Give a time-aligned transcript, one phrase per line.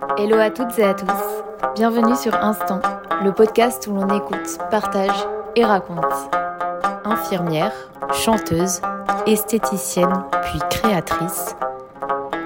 [0.00, 1.06] Hello à toutes et à tous.
[1.74, 2.80] Bienvenue sur Instant,
[3.22, 5.26] le podcast où l'on écoute, partage
[5.56, 6.04] et raconte.
[7.04, 7.72] Infirmière,
[8.12, 8.80] chanteuse,
[9.26, 11.54] esthéticienne puis créatrice,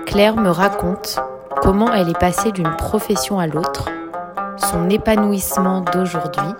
[0.06, 1.20] Claire me raconte
[1.62, 3.88] comment elle est passée d'une profession à l'autre,
[4.56, 6.52] son épanouissement d'aujourd'hui,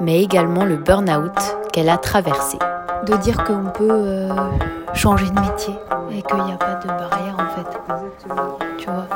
[0.00, 2.58] mais également le burn-out qu'elle a traversé.
[3.06, 4.28] De dire qu'on peut euh,
[4.92, 5.74] changer de métier
[6.10, 7.78] et qu'il n'y a pas de barrière en fait.
[8.76, 9.06] Tu vois?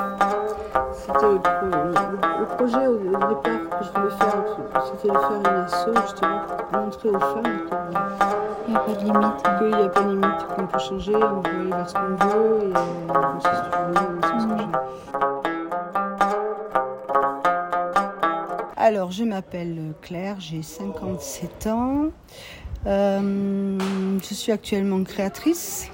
[1.04, 4.44] C'était le, le- projet au, départ que je voulais faire,
[4.84, 6.40] c'était de faire une asso justement
[6.70, 7.76] pour montrer aux femmes que-
[8.68, 9.42] Il n'y a pas de limite.
[9.58, 12.00] qu'il n'y a pas de limite, qu'on peut changer, on peut aller vers ce qu'on
[12.26, 14.72] veut et euh, on sait ce que je ce que j'aime.
[18.76, 22.06] Alors, je m'appelle Claire, j'ai 57 ans.
[22.86, 23.78] Euh,
[24.22, 25.88] je suis actuellement créatrice.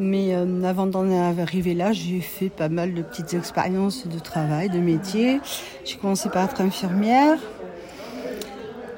[0.00, 4.68] Mais euh, avant d'en arriver là, j'ai fait pas mal de petites expériences de travail,
[4.68, 5.40] de métier.
[5.84, 7.36] J'ai commencé par être infirmière.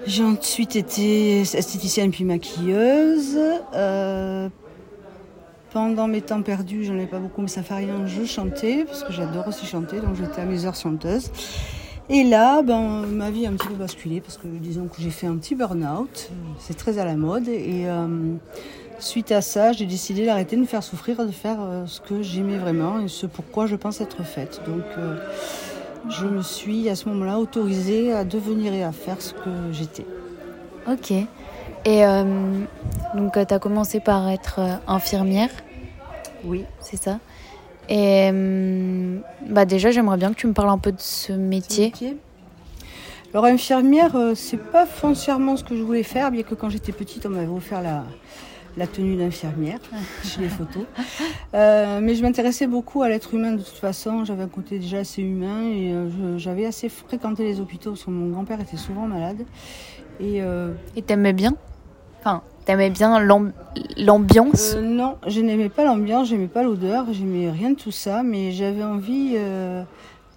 [0.06, 3.38] J'ai ensuite été esthéticienne puis maquilleuse.
[3.74, 4.50] Euh,
[5.72, 9.02] pendant mes temps perdus, j'en ai pas beaucoup, mais ça fait rien, je chantais, parce
[9.02, 11.30] que j'adore aussi chanter, donc j'étais à mes heures chanteuse.
[12.08, 15.10] Et là, ben, ma vie a un petit peu basculé, parce que disons que j'ai
[15.10, 18.34] fait un petit burn-out, c'est très à la mode, et euh,
[19.02, 22.22] suite à ça, j'ai décidé d'arrêter de me faire souffrir, de faire euh, ce que
[22.22, 24.60] j'aimais vraiment, et ce pourquoi je pense être faite.
[24.66, 25.16] Donc, euh,
[26.08, 30.06] je me suis à ce moment-là autorisée à devenir et à faire ce que j'étais.
[30.90, 31.10] Ok.
[31.12, 31.26] Et
[32.04, 32.24] euh,
[33.14, 35.50] donc, tu as commencé par être infirmière,
[36.44, 36.64] Oui.
[36.80, 37.18] c'est ça
[37.88, 41.92] Et euh, bah déjà, j'aimerais bien que tu me parles un peu de ce métier.
[43.32, 47.26] Alors infirmière, c'est pas foncièrement ce que je voulais faire, bien que quand j'étais petite,
[47.26, 48.02] on m'avait offert la,
[48.80, 49.78] la tenue d'infirmière,
[50.24, 50.84] j'ai les photos.
[51.54, 54.98] Euh, mais je m'intéressais beaucoup à l'être humain de toute façon, j'avais un côté déjà
[55.00, 59.06] assez humain et euh, j'avais assez fréquenté les hôpitaux parce que mon grand-père était souvent
[59.06, 59.44] malade.
[60.18, 60.70] Et euh,
[61.06, 61.54] t'aimais bien?
[62.20, 63.52] Enfin, t'aimais bien l'am-
[63.98, 64.76] l'ambiance?
[64.80, 68.82] Non, je n'aimais pas l'ambiance, j'aimais pas l'odeur, j'aimais rien de tout ça, mais j'avais
[68.82, 69.36] envie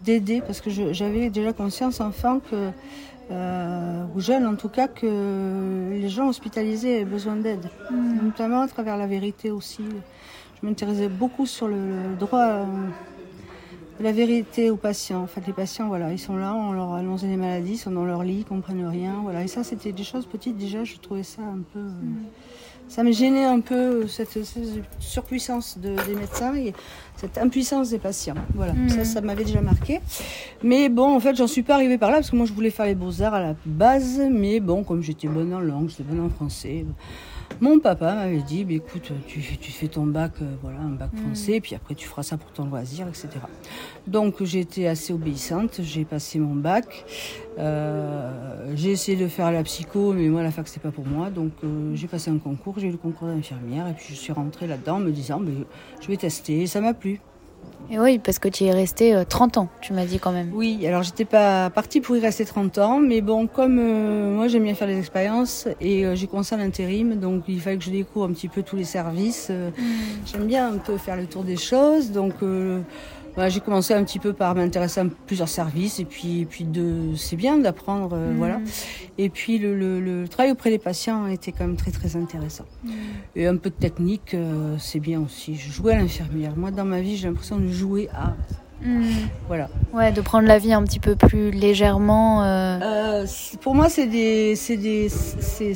[0.03, 2.71] d'aider parce que j'avais déjà conscience enfant que,
[3.31, 8.67] euh, ou jeune en tout cas, que les gens hospitalisés avaient besoin d'aide, notamment à
[8.67, 9.83] travers la vérité aussi.
[10.61, 12.65] Je m'intéressais beaucoup sur le, droit euh,
[13.99, 15.21] la vérité aux patients.
[15.23, 17.91] En fait, les patients, voilà, ils sont là, on leur annonce des maladies, ils sont
[17.91, 19.43] dans leur lit, ils comprennent rien, voilà.
[19.43, 20.83] Et ça, c'était des choses petites déjà.
[20.83, 21.79] Je trouvais ça un peu.
[21.79, 21.91] euh,
[22.89, 26.73] ça me gênait un peu cette, cette surpuissance de- des médecins et
[27.15, 28.35] cette impuissance des patients.
[28.53, 28.89] Voilà, Mhm.
[28.89, 29.99] ça, ça m'avait déjà marqué.
[30.63, 32.69] Mais bon, en fait, j'en suis pas arrivée par là parce que moi, je voulais
[32.69, 34.21] faire les beaux-arts à la base.
[34.29, 36.85] Mais bon, comme j'étais bonne en langue, j'étais bonne en français.
[37.61, 40.89] Mon papa m'avait dit, bah, écoute, tu, fais- tu fais ton bac, euh, voilà, un
[40.89, 43.29] bac français, puis après tu feras ça pour ton loisir, etc.
[44.07, 47.05] Donc j'ai été assez obéissante, j'ai passé mon bac,
[47.59, 51.29] euh, j'ai essayé de faire la psycho, mais moi la fac c'est pas pour moi,
[51.29, 54.33] donc euh, j'ai passé un concours, j'ai eu le concours d'infirmière, et puis je suis
[54.33, 55.51] rentrée là-dedans en me disant, bah,
[56.01, 57.21] je vais tester, et ça m'a plu.
[57.91, 60.31] Et oui, parce que tu y es resté euh, 30 ans, tu m'as dit quand
[60.31, 60.49] même.
[60.53, 64.47] Oui, alors j'étais pas partie pour y rester 30 ans, mais bon, comme euh, moi
[64.47, 67.83] j'aime bien faire des expériences et euh, j'ai commencé à l'intérim, donc il fallait que
[67.83, 69.47] je découvre un petit peu tous les services.
[69.51, 69.69] euh,
[70.25, 72.79] J'aime bien un peu faire le tour des choses, donc euh,
[73.35, 76.63] voilà, j'ai commencé un petit peu par m'intéresser à plusieurs services et puis, et puis
[76.65, 78.37] de, c'est bien d'apprendre, euh, Mhm.
[78.37, 78.59] voilà.
[79.17, 82.65] Et puis le, le, le travail auprès des patients était quand même très très intéressant.
[83.35, 85.55] Et un peu de technique, euh, c'est bien aussi.
[85.55, 86.53] Je jouais à l'infirmière.
[86.55, 88.33] Moi dans ma vie j'ai l'impression de jouer à,
[88.85, 89.01] Hmm.
[89.47, 89.69] voilà.
[89.93, 92.43] Ouais, de prendre la vie un petit peu plus légèrement.
[92.43, 93.25] euh,
[93.61, 95.73] pour moi, c'est des, c'est des, c'est,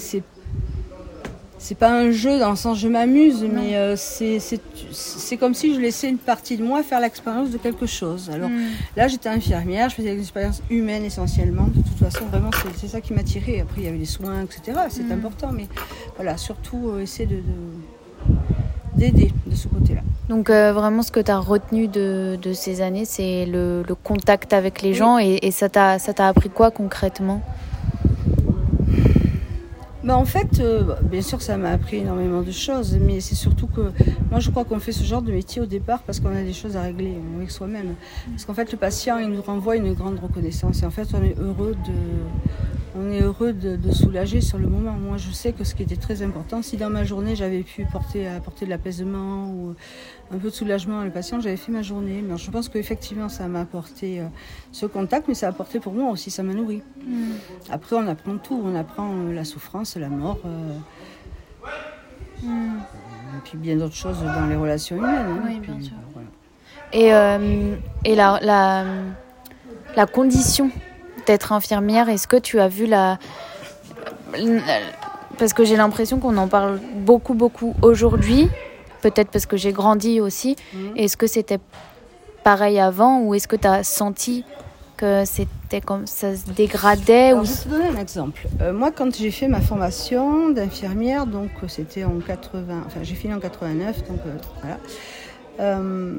[1.59, 4.59] c'est, pas un jeu dans le sens je m'amuse, mais euh, c'est, c'est,
[4.91, 8.29] c'est comme si je laissais une partie de moi faire l'expérience de quelque chose.
[8.33, 8.69] Alors hmm.
[8.95, 11.67] là, j'étais infirmière, je faisais une expérience humaine essentiellement.
[11.67, 13.59] De toute façon, vraiment, c'est, c'est ça qui m'attirait.
[13.61, 14.77] Après, il y avait les soins, etc.
[14.89, 15.11] C'est Mm.
[15.13, 15.67] important, mais
[16.15, 18.35] voilà, surtout euh, essayer de, de-
[18.95, 20.01] d'aider de ce côté-là.
[20.27, 23.95] Donc euh, vraiment, ce que tu as retenu de, de ces années, c'est le, le
[23.95, 24.95] contact avec les Oui.
[24.95, 25.17] gens.
[25.19, 27.41] Et, et ça t'a ça t'a appris quoi concrètement?
[30.09, 33.91] En fait, euh, bien sûr, ça m'a appris énormément de choses, mais c'est surtout que
[34.31, 36.53] moi, je crois qu'on fait ce genre de métier au départ parce qu'on a des
[36.53, 37.95] choses à régler avec soi-même.
[38.29, 41.23] Parce qu'en fait, le patient, il nous renvoie une grande reconnaissance et en fait, on
[41.23, 41.93] est heureux de,
[42.97, 44.93] on est heureux de, de soulager sur le moment.
[44.93, 47.85] Moi, je sais que ce qui était très important, si dans ma journée, j'avais pu
[47.85, 49.75] porter, apporter de l'apaisement ou
[50.31, 52.23] un peu de soulagement à le patient, j'avais fait ma journée.
[52.27, 54.25] Mais je pense qu'effectivement, ça m'a apporté euh,
[54.71, 56.81] ce contact, mais ça a apporté pour moi aussi, ça m'a nourri.
[57.69, 58.59] Après, on apprend tout.
[58.65, 60.77] On apprend euh, la souffrance, la mort, euh,
[62.43, 65.27] et puis bien d'autres choses dans les relations humaines.
[65.29, 65.39] hein.
[65.45, 65.93] Oui, puis, bien sûr.
[66.13, 66.27] voilà.
[66.93, 68.85] Et, euh, et la, la,
[69.95, 70.71] la condition
[71.27, 73.19] d'être infirmière, est-ce que tu as vu la...
[75.37, 78.49] Parce que j'ai l'impression qu'on en parle beaucoup, beaucoup aujourd'hui,
[79.01, 80.55] peut-être parce que j'ai grandi aussi.
[80.73, 80.97] Mhm.
[80.97, 81.59] Est-ce que c'était
[82.43, 84.43] pareil avant ou est-ce que tu as senti
[84.95, 87.45] que c'était comme ça se dégradait Alors, ou...
[87.45, 88.47] je vais te donner un exemple.
[88.61, 93.33] Euh, moi, quand j'ai fait ma formation d'infirmière, donc c'était en 80, enfin j'ai fini
[93.33, 94.31] en 89, donc euh,
[94.61, 94.77] voilà.
[95.59, 96.13] Euh,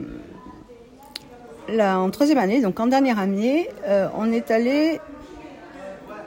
[1.70, 5.00] en troisième année, donc en dernière année, euh, on est allé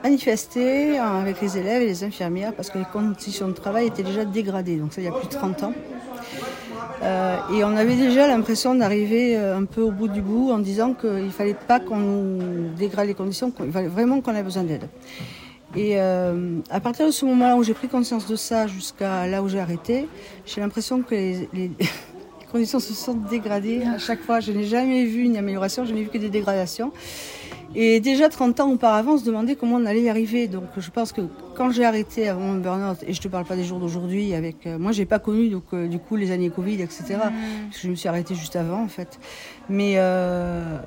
[0.02, 4.24] manifester avec les élèves et les infirmières parce que les conditions de travail étaient déjà
[4.24, 4.76] dégradées.
[4.76, 5.72] Donc ça, il y a plus de 30 ans.
[7.02, 10.58] Euh, et on avait déjà l'impression d'arriver euh, un peu au bout du bout en
[10.58, 14.42] disant qu'il ne fallait pas qu'on nous dégrade les conditions, qu'il fallait vraiment qu'on ait
[14.42, 14.88] besoin d'aide.
[15.74, 19.48] Et à partir de ce moment-là où j'ai pris conscience de ça jusqu'à là où
[19.48, 20.06] j'ai arrêté,
[20.44, 21.70] j'ai l'impression que les
[22.52, 24.40] conditions se sont dégradées à chaque fois.
[24.40, 26.92] Je n'ai jamais vu une amélioration, je n'ai vu que des dégradations.
[27.74, 30.46] Et déjà 30 ans auparavant, on se demandait comment on allait y arriver.
[30.46, 31.22] Donc je pense que
[31.54, 34.66] quand j'ai arrêté avant mon burn-out, et je te parle pas des jours d'aujourd'hui, avec
[34.66, 37.04] euh, moi j'ai pas connu donc euh, du coup les années Covid, etc.
[37.08, 39.18] Parce que je me suis arrêtée juste avant en fait.
[39.70, 40.78] Mais euh,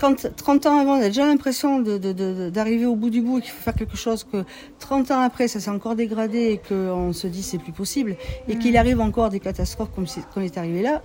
[0.00, 3.50] quand 30 ans avant, on a déjà l'impression d'arriver au bout du bout et qu'il
[3.50, 4.44] faut faire quelque chose que
[4.78, 8.16] 30 ans après, ça s'est encore dégradé et qu'on se dit c'est plus possible
[8.48, 11.02] et qu'il arrive encore des catastrophes comme c'est comme est arrivé là.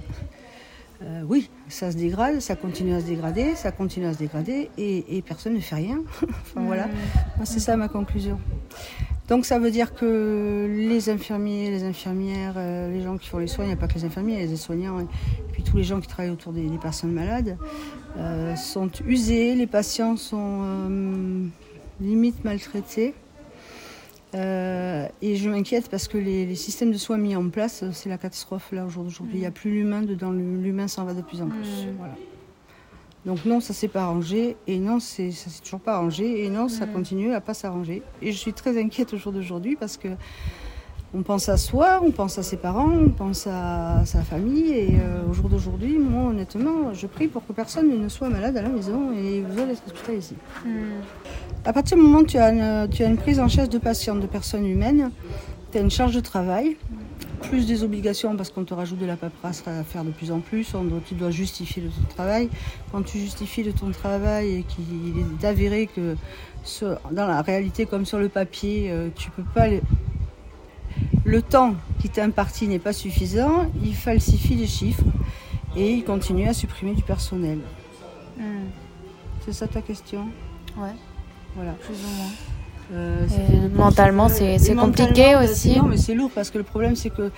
[1.04, 4.70] euh, oui, ça se dégrade, ça continue à se dégrader, ça continue à se dégrader
[4.78, 6.00] et, et personne ne fait rien.
[6.24, 6.88] enfin voilà,
[7.44, 8.40] c'est ça ma conclusion.
[9.28, 13.48] Donc ça veut dire que les infirmiers, les infirmières, euh, les gens qui font les
[13.48, 15.08] soins, il n'y a pas que les infirmiers, il y a les soignants et
[15.52, 17.58] puis tous les gens qui travaillent autour des, des personnes malades
[18.18, 21.48] euh, sont usés, les patients sont euh,
[22.00, 23.14] limite maltraités.
[24.36, 28.10] Euh, et je m'inquiète parce que les, les systèmes de soins mis en place, c'est
[28.10, 29.36] la catastrophe là aujourd'hui.
[29.36, 31.86] Il n'y a plus l'humain dedans, l'humain s'en va de plus en plus.
[31.86, 31.96] Mm.
[31.98, 32.16] Voilà.
[33.26, 36.50] Donc non, ça s'est pas arrangé, et non, c'est, ça s'est toujours pas arrangé, et
[36.50, 36.92] non, ça Mm.
[36.94, 38.04] continue à pas s'arranger.
[38.22, 40.10] Et je suis très inquiète au jour d'aujourd'hui parce que
[41.18, 44.98] on pense à soi, on pense à ses parents, on pense à sa famille, et
[45.00, 48.62] euh, au jour d'aujourd'hui, moi honnêtement, je prie pour que personne ne soit malade à
[48.62, 50.36] la maison et besoin d'être hospitalisé ici.
[50.66, 51.02] Hmm.
[51.64, 53.78] À partir du moment où tu as une, tu as une prise en charge de
[53.80, 55.10] patients, de personnes humaines,
[55.72, 56.76] tu as une charge de travail,
[57.44, 60.40] plus des obligations parce qu'on te rajoute de la paperasse à faire de plus en
[60.40, 62.50] plus, on doit- tu dois justifier de ton travail.
[62.92, 66.16] Quand tu justifies de ton travail et qu'il est avéré que
[66.64, 69.68] sur- dans la réalité comme sur le papier, euh, tu peux pas
[71.26, 75.04] le temps qui t'est imparti n'est pas suffisant, il falsifie les chiffres
[75.76, 77.60] et il continue à supprimer du personnel.
[78.38, 78.68] Hmm.
[79.46, 80.30] C'est ça ta question?
[80.78, 80.90] Ouais,
[81.56, 81.74] Voilà.
[81.74, 82.32] plus ou moins.
[82.94, 83.26] Euh,
[83.76, 85.78] mentalement, c'est- compliqué mentalement, bah, aussi.
[85.78, 87.32] Non, mais c'est lourd parce que le problème, c'est que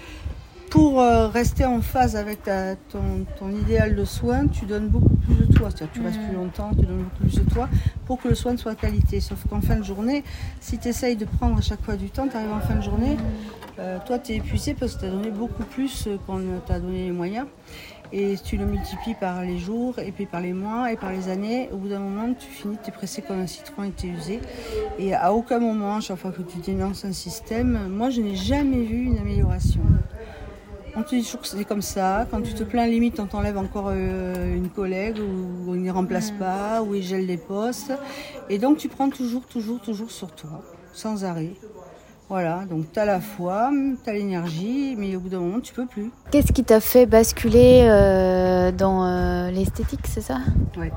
[0.70, 5.16] pour euh, rester en phase avec ta- ton, ton idéal de soin, tu donnes beaucoup
[5.16, 5.70] plus de toi.
[5.70, 6.26] C'est-à-dire que tu restes Mm.
[6.28, 7.70] plus longtemps, tu donnes beaucoup plus de toi
[8.06, 9.22] pour que le soin soit de qualité.
[9.22, 10.26] Sauf qu'en fin de journée,
[10.60, 12.82] si tu essayes de prendre à chaque fois du temps, tu arrives en fin de
[12.82, 13.16] journée,
[13.80, 16.80] euh, toi, tu es épuisé parce que tu as donné beaucoup plus qu'on ne t'a
[16.82, 17.46] donné les moyens.
[18.13, 21.30] Et tu le multiplies par les jours, et puis par les mois, et par les
[21.30, 21.69] années.
[21.71, 24.09] Au bout d'un moment, tu finis, tu es pressé comme un citron et tu es
[24.09, 24.39] usé.
[25.00, 28.83] Et à aucun moment, chaque fois que tu dénonces un système, moi, je n'ai jamais
[28.83, 29.81] vu une amélioration.
[30.95, 32.25] On te dit toujours que c'est comme ça.
[32.31, 36.31] Quand tu te plains, limite, on t'enlève encore euh, une collègue, ou, il ne remplace
[36.31, 37.93] pas, ou il gèle des postes.
[38.50, 41.51] Et donc, tu prends toujours, toujours, toujours sur toi, sans arrêt.
[42.29, 43.69] Voilà, donc tu as la foi,
[44.03, 46.12] tu as l'énergie, mais au bout d'un moment, tu peux plus.
[46.29, 50.39] Qu'est-ce qui t'a fait basculer euh, dans euh, l'esthétique, c'est ça?
[50.77, 50.91] Ouais.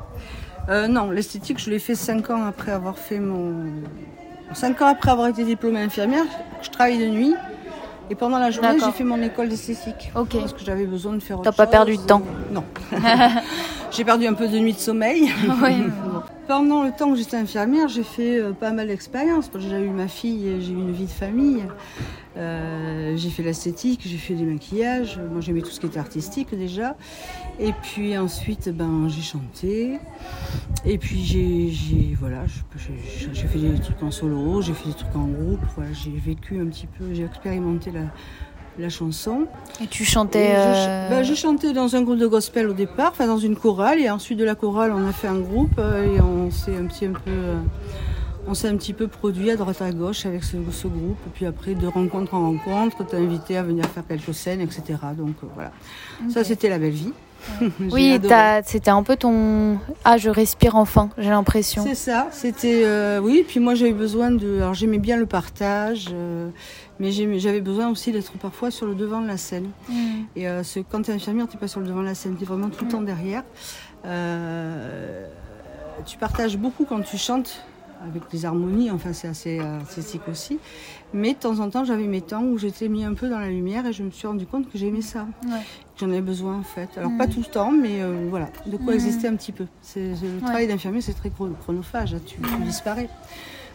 [0.69, 3.65] Euh, non, l'esthétique, je l'ai fait 5 ans après avoir fait mon.
[4.55, 6.25] 5 ans après avoir été diplômée infirmière,
[6.63, 7.35] je travaille de nuit.
[8.11, 10.11] Et pendant la journée, j'ai fait mon école d'esthétique.
[10.17, 10.37] Ok.
[10.41, 11.71] Parce que j'avais besoin de faire autre T'as pas chose.
[11.71, 12.65] perdu de temps Non.
[13.93, 15.31] j'ai perdu un peu de nuit de sommeil.
[15.63, 15.77] Ouais.
[16.51, 19.49] Pendant le temps que j'étais infirmière, j'ai fait euh, pas mal d'expériences.
[19.57, 21.63] J'ai eu ma fille, j'ai eu une vie de famille.
[22.37, 25.21] Euh, j'ai fait l'esthétique, j'ai fait des maquillages.
[25.31, 26.97] Moi, j'aimais tout ce qui était artistique déjà.
[27.61, 30.01] Et puis ensuite, ben, j'ai chanté.
[30.85, 32.43] Et puis j'ai, voilà,
[33.33, 35.61] j'ai, fait des trucs en solo, j'ai fait des trucs en groupe.
[35.93, 38.07] J'ai vécu un petit peu, j'ai expérimenté la,
[38.81, 39.47] la chanson.
[39.83, 40.49] Et tu Et chantais.
[40.49, 43.57] je, euh, ben, je chantais dans un groupe de gospel au départ, enfin dans une
[43.57, 46.77] chorale, et ensuite de la chorale, on a fait un groupe euh, et on s'est
[46.77, 47.57] un petit un peu, euh,
[48.47, 51.19] on s'est un petit peu produit à droite à gauche avec ce, ce groupe.
[51.27, 54.83] Et puis après, de rencontre en rencontre, t'as invité à venir faire quelques scènes, etc.
[55.17, 55.73] Donc euh, voilà,
[56.33, 57.13] ça c'était la belle vie.
[57.91, 58.21] oui,
[58.67, 61.83] c'était un peu ton ah je respire enfin, j'ai l'impression.
[61.87, 63.45] C'est ça, c'était euh, oui.
[63.49, 66.51] Puis moi j'avais besoin de, alors j'aimais bien le partage, euh,
[67.01, 69.71] mais j'avais besoin aussi d'être parfois sur le devant de la scène.
[69.89, 69.95] Mm.
[70.37, 72.45] Et euh, quand tu es infirmière, tu pas sur le devant de la scène, tu
[72.45, 73.43] es vraiment tout le temps derrière.
[76.07, 77.65] tu partages beaucoup quand tu chantes
[78.03, 80.59] avec des harmonies, enfin c'est assez artistique aussi.
[81.13, 83.49] Mais de temps en temps, j'avais mes temps où j'étais mis un peu dans la
[83.49, 85.27] lumière et je me suis rendu compte que j'aimais ça.
[85.99, 86.89] J'en avais besoin en fait.
[86.97, 87.31] Alors pas mm.
[87.31, 88.97] tout le temps, mais euh, voilà, de quoi mm.
[88.97, 89.67] exister un petit peu.
[89.97, 92.65] le travail d'infirmier, c'est très chronophage, hein, tu, mm.
[92.65, 93.09] disparais.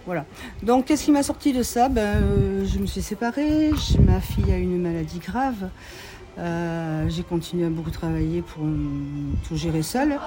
[0.06, 0.26] Voilà.
[0.62, 1.90] Donc qu'est-ce qui m'a sorti de ça?
[1.90, 3.72] Ben, euh, Je me suis séparée,
[4.06, 5.70] ma fille a une maladie grave.
[6.38, 8.64] Euh, j'ai continué à beaucoup travailler pour
[9.48, 10.20] tout gérer seule.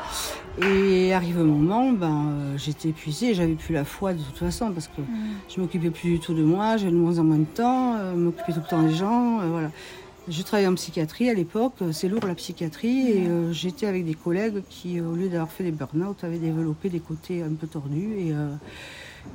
[0.62, 4.72] Et arrive un moment, ben, euh, j'étais épuisée, j'avais plus la foi de toute façon
[4.72, 5.06] parce que mm.
[5.48, 8.52] je m'occupais plus du tout de moi, j'avais de moins en moins de temps, m'occupais
[8.52, 9.38] tout le temps des gens.
[9.48, 9.70] voilà.
[10.30, 13.52] Je travaillais en psychiatrie à l'époque, c'est lourd la psychiatrie, et mm.
[13.52, 17.42] j'étais avec des collègues qui, au lieu d'avoir fait des burn-out, avaient développé des côtés
[17.42, 18.14] un peu tordus.
[18.18, 18.32] Et,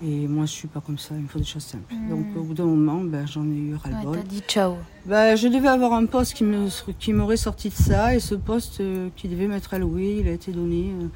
[0.03, 1.93] et moi, je suis pas comme ça, il me faut des choses simples.
[1.93, 2.09] Hmm.
[2.09, 4.17] Donc, au bout d'un moment, ben, j'en ai eu ras-le-bol.
[4.17, 4.75] Ouais, dit ciao.
[5.05, 6.67] Ben, je devais avoir un poste qui, me,
[6.99, 10.31] qui m'aurait sorti de ça, et ce poste euh, qui devait m'être alloué, il a
[10.31, 11.07] été donné euh,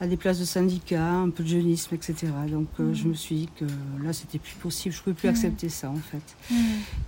[0.00, 2.28] à des places de syndicats, un peu de jeunisme, etc.
[2.50, 3.08] Donc euh, je mm.
[3.08, 3.64] me suis dit que
[4.04, 5.30] là c'était plus possible, je ne pouvais plus mm.
[5.30, 6.22] accepter ça en fait.
[6.50, 6.56] Mm.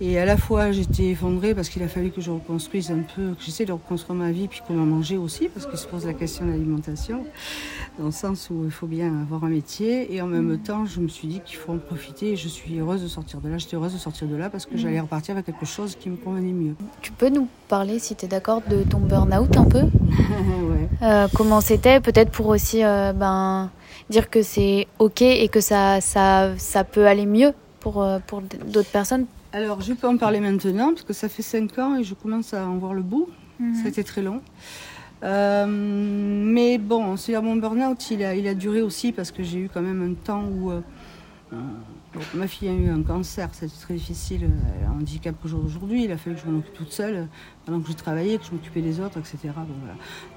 [0.01, 3.33] Et à la fois j'étais effondrée parce qu'il a fallu que je reconstruise un peu,
[3.33, 6.13] que j'essaie de reconstruire ma vie, puis comment manger aussi, parce qu'il se pose la
[6.13, 7.25] question de l'alimentation,
[7.97, 10.13] dans le sens où il faut bien avoir un métier.
[10.13, 12.77] Et en même temps je me suis dit qu'il faut en profiter et je suis
[12.77, 13.57] heureuse de sortir de là.
[13.57, 16.17] J'étais heureuse de sortir de là parce que j'allais repartir avec quelque chose qui me
[16.17, 16.75] convenait mieux.
[17.01, 19.83] Tu peux nous parler, si tu es d'accord, de ton burn-out un peu?
[20.61, 20.89] Ouais.
[21.01, 23.69] Euh, comment c'était Peut-être pour aussi euh, ben,
[24.09, 28.41] dire que c'est OK et que ça, ça, ça peut aller mieux pour, euh, pour
[28.41, 32.03] d'autres personnes Alors, je peux en parler maintenant parce que ça fait 5 ans et
[32.03, 33.29] je commence à en voir le bout.
[33.59, 33.75] Mhm.
[33.75, 34.41] Ça a été très long.
[35.23, 39.69] mais bon, c'est mon burn-out, il a, il a duré aussi parce que j'ai eu
[39.71, 40.71] quand même un temps où
[42.33, 46.11] ma fille a eu un cancer, c'était très difficile, elle a un handicap aujourd'hui, il
[46.11, 47.27] a fallu que je m'en occupe toute seule
[47.65, 49.53] pendant que je travaillais, que je m'occupais des autres, etc.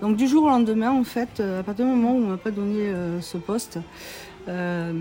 [0.00, 2.37] Donc, du jour au lendemain, en fait, euh, à partir du moment où on m'a
[2.37, 3.78] pas donné euh, ce poste,
[4.47, 4.93] euh,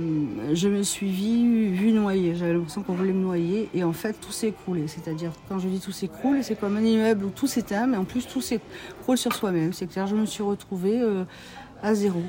[0.54, 2.34] je me suis vue, vue noyée.
[2.36, 4.88] J'avais l'impression qu'on voulait me noyer et en fait tout écroulé.
[4.88, 8.06] C'est-à-dire quand je dis tout s'écroule, c'est comme un immeuble où tout s'éteint, mais en
[8.06, 9.74] plus tout s'écroule sur soi-même.
[9.74, 11.02] C'est-à-dire je me suis retrouvée
[11.82, 12.22] à zéro.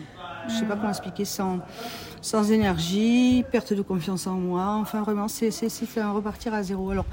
[0.49, 1.61] Je sais pas comment expliquer sans
[2.25, 4.78] sans énergie, perte de confiance en moi.
[4.81, 5.50] Enfin, vraiment, c'est
[5.99, 6.90] un repartir à zéro.
[6.90, 7.04] Alors,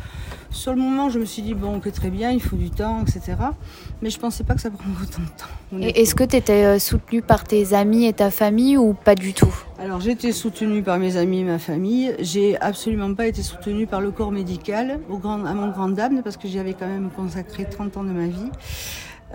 [0.52, 3.02] sur le moment, je me suis dit, bon, ok, très bien, il faut du temps,
[3.02, 3.36] etc.
[4.02, 5.86] Mais je pensais pas que ça prendrait autant de temps.
[6.00, 9.34] Est-ce que tu étais euh, soutenue par tes amis et ta famille ou pas du
[9.34, 9.54] tout?
[9.80, 12.16] Alors, j'étais soutenue par mes amis et ma famille.
[12.20, 16.22] J'ai absolument pas été soutenue par le corps médical, au grand, à mon grand dame,
[16.24, 18.50] parce que j'y avais quand même consacré 30 ans de ma vie.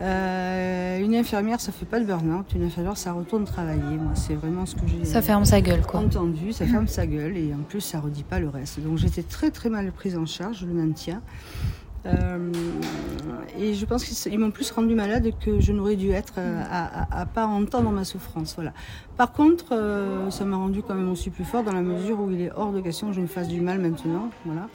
[0.01, 2.47] Euh, une infirmière, ça fait pas de burn-out.
[2.55, 3.97] Une infirmière, ça retourne travailler.
[3.97, 5.05] Moi, c'est vraiment ce que j'ai.
[5.05, 6.01] Ça ferme sa gueule, quoi.
[6.01, 8.81] Entendu, ça ferme sa gueule et en plus, ça redit pas le reste.
[8.81, 10.59] Donc, j'étais très très mal prise en charge.
[10.61, 11.23] Je le maintiens.
[12.07, 12.53] Euh,
[13.59, 17.21] et je pense qu'ils m'ont plus rendu malade que je n'aurais dû être euh, à,
[17.21, 18.55] à, pas entendre ma souffrance.
[18.55, 18.73] Voilà.
[19.17, 22.43] Par contre, ça m'a rendu quand même aussi plus fort dans la mesure où il
[22.43, 24.31] est hors de question que je me fasse du mal maintenant.
[24.45, 24.69] Voilà.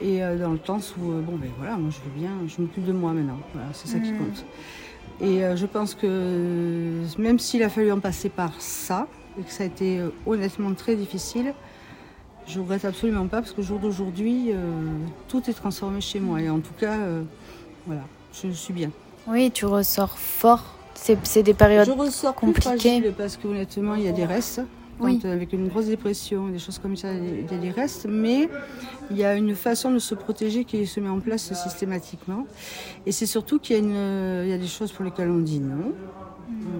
[0.00, 2.60] Et euh, dans le sens où, euh, bon, ben voilà, moi je veux bien, je
[2.60, 3.38] m'occupe de moi maintenant.
[3.52, 4.18] Voilà, c'est ça qui mm.
[4.18, 4.44] compte.
[5.20, 9.06] Et euh, je pense que même s'il a fallu en passer par ça,
[9.38, 11.54] et que ça a été honnêtement très difficile,
[12.46, 14.50] je regrette absolument pas parce que jour d'aujourd'hui,
[15.28, 16.40] tout est transformé chez moi.
[16.40, 16.96] Et en tout cas,
[17.86, 18.90] voilà, je suis bien.
[19.26, 20.74] Oui, tu ressors fort.
[20.94, 23.00] C'est des périodes je ressors compliquées.
[23.00, 24.60] Plus parce que honnêtement, il y a des restes
[25.24, 28.48] avec une grosse dépression, des choses comme ça, il y a des restes, mais
[29.10, 32.46] il y a une façon de se protéger qui se met en place systématiquement.
[33.04, 35.92] Et c'est surtout qu'il y a des choses pour lesquelles on dit non.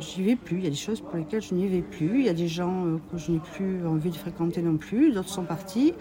[0.00, 0.58] J'y vais plus.
[0.58, 2.20] Il y a des choses pour lesquelles je n'y vais plus.
[2.20, 5.12] Il y a des gens euh, que je n'ai plus envie de fréquenter non plus.
[5.12, 5.94] D'autres sont partis.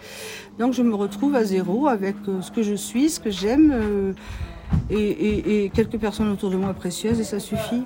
[0.58, 3.72] Donc je me retrouve à zéro avec euh, ce que je suis, ce que j'aime
[3.72, 4.12] euh,
[4.90, 7.84] et, et quelques personnes autour de moi précieuses et ça suffit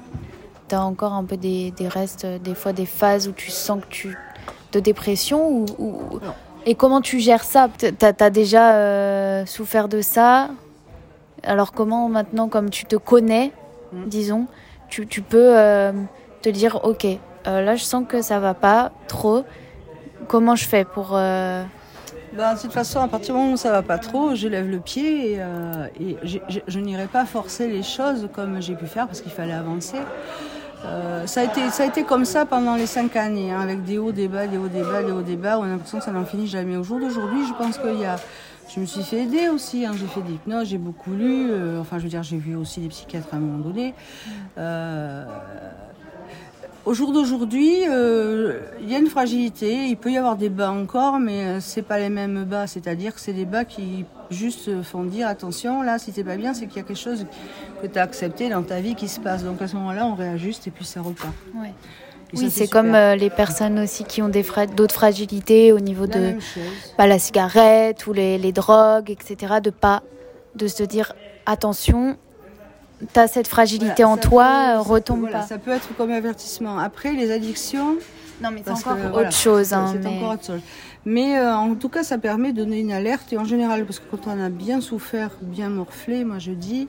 [0.69, 3.81] tu as encore un peu des, des, restes, des fois des phases où tu sens
[3.81, 4.17] que tu.
[4.73, 6.21] de dépression ou,
[6.67, 7.69] Et comment tu gères ça?
[7.79, 10.51] Tu as, déjà euh, souffert de ça?
[11.43, 13.53] Alors, comment maintenant, comme tu te connais,
[13.93, 14.05] mm.
[14.07, 14.47] disons,
[14.89, 15.93] tu, tu peux euh,
[16.43, 19.45] te dire Ok, euh, là, je sens que ça va pas trop.
[20.27, 21.11] Comment je fais pour.
[21.11, 24.69] Ben, de toute façon, à partir du moment où ça va pas trop, je lève
[24.69, 25.39] le pied et,
[26.01, 29.97] et je, n'irai pas forcer les choses comme j'ai pu faire parce qu'il fallait avancer.
[30.85, 33.85] Euh, ça, a été, ça a été comme ça pendant les cinq années, hein, avec
[33.85, 35.59] des hauts, des bas, des hauts, des bas, des hauts, des bas.
[35.59, 36.77] On a l'impression que ça n'en finit jamais.
[36.77, 38.17] Au jour d'aujourd'hui, je pense qu'il y a
[38.69, 39.93] Je me suis fait aider aussi, hein.
[39.99, 42.81] j'ai fait des hypnoses, j'ai beaucoup lu, euh, enfin je veux dire j'ai vu aussi
[42.81, 43.95] des psychiatres à un moment donné.
[44.59, 45.25] Euh,
[46.85, 50.71] au jour d'aujourd'hui, euh, il y a une fragilité, il peut y avoir des bas
[50.71, 55.05] encore, mais c'est pas les mêmes bas, c'est-à-dire que c'est des bas qui juste font
[55.05, 57.25] dire attention, là si t'es pas bien, c'est qu'il y a quelque chose
[57.81, 59.45] que tu as accepté dans ta vie qui se passe.
[59.45, 61.33] Donc à ce moment-là, on réajuste et puis ça repart.
[62.35, 66.35] Oui, c'est comme euh, les personnes aussi qui ont d'autres fragilités au niveau de
[66.97, 69.55] bah, la cigarette ou les, les, drogues, etc.
[69.63, 70.03] De pas
[70.55, 71.13] de se dire
[71.47, 72.17] attention,
[73.13, 75.43] tu as cette fragilité en toi, retombe pas.
[75.43, 76.79] Ça peut être comme avertissement.
[76.79, 77.97] Après, les addictions.
[78.43, 79.73] Non, mais c'est encore autre chose.
[79.73, 80.09] Hein, mais...
[80.09, 80.61] encore autre chose.
[81.05, 83.33] Mais euh, en tout cas, ça permet de donner une alerte.
[83.33, 86.89] Et en général, parce que quand on a bien souffert, bien morflé, moi je dis,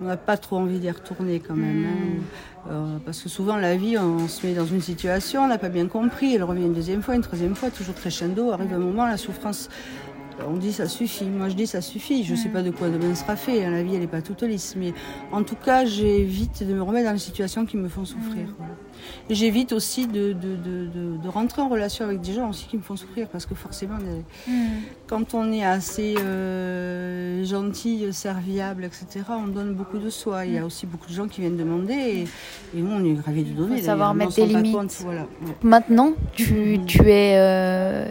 [0.00, 1.84] on n'a pas trop envie d'y retourner quand même.
[1.84, 2.16] Hein.
[2.16, 2.70] Hmm.
[2.70, 5.68] Euh, parce que souvent, la vie, on se met dans une situation, on n'a pas
[5.68, 8.50] bien compris, elle revient une deuxième fois, une troisième fois, toujours crescendo.
[8.52, 9.68] Arrive un moment, la souffrance
[10.48, 11.24] on dit ça suffit.
[11.24, 12.24] Moi, je dis ça suffit.
[12.24, 12.52] Je ne sais mm.
[12.52, 13.64] pas de quoi demain sera fait.
[13.64, 13.70] Hein.
[13.70, 14.74] La vie, elle n'est pas toute lisse.
[14.76, 14.92] Mais
[15.32, 18.48] en tout cas, j'évite de me remettre dans les situations qui me font souffrir.
[18.48, 19.30] Mm.
[19.30, 22.96] Et j'évite aussi de, de, rentrer en relation avec des gens aussi qui me font
[22.96, 23.28] souffrir.
[23.28, 23.98] Parce que forcément,
[24.46, 24.52] mm.
[25.06, 30.46] quand on est assez euh, gentil, serviable, etc., on donne beaucoup de soi.
[30.46, 32.26] Il y a aussi beaucoup de gens qui viennent demander.
[32.74, 33.76] Et, nous, on est gravé de donner.
[33.76, 35.04] Il faut savoir mettre des limites.
[35.62, 37.34] Maintenant, tu, es.
[37.36, 38.08] Euh,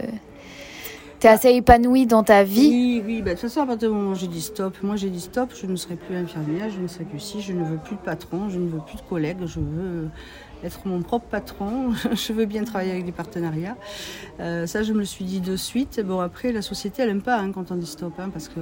[1.20, 2.68] tu es assez épanouie dans ta vie?
[2.70, 3.22] Oui, oui.
[3.22, 5.20] Bah, de toute façon, à partir du moment où j'ai dit stop, moi j'ai dit
[5.20, 7.96] stop, je ne serai plus infirmière, je ne serai plus si, je ne veux plus
[7.96, 10.08] de patron, je ne veux plus de collègues, je veux
[10.64, 13.76] être mon propre patron, je veux bien travailler avec des partenariats.
[14.40, 16.00] Euh, ça, je me le suis dit de suite.
[16.04, 18.60] Bon, après, la société, elle n'aime pas hein, quand on dit stop, hein, parce que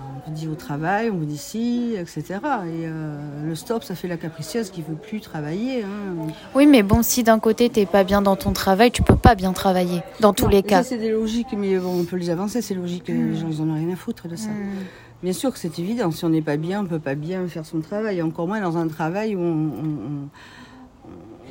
[0.00, 2.22] on vous dit au travail, on vous dit si, etc.
[2.24, 5.82] Et euh, le stop, ça fait la capricieuse qui veut plus travailler.
[5.82, 6.26] Hein.
[6.54, 9.34] Oui, mais bon, si d'un côté t'es pas bien dans ton travail, tu peux pas
[9.34, 10.82] bien travailler, dans tous les cas.
[10.82, 13.08] c'est des logiques, mais bon, on peut les avancer, c'est logique.
[13.08, 13.36] Les hmm.
[13.36, 14.50] gens, ils en ont rien à foutre de ça.
[14.50, 14.84] Hmm.
[15.22, 17.66] Bien sûr que c'est évident, si on n'est pas bien, on peut pas bien faire
[17.66, 18.22] son travail.
[18.22, 20.28] Encore moins dans un travail où on on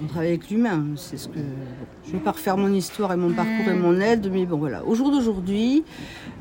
[0.08, 0.86] travaille avec l'humain.
[0.96, 1.39] C'est ce que
[2.06, 4.86] je vais pas refaire mon histoire et mon parcours et mon aide, mais bon voilà.
[4.86, 5.84] Au jour d'aujourd'hui,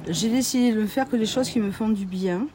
[0.08, 2.46] j'ai décidé de ne faire que des choses qui me font du bien.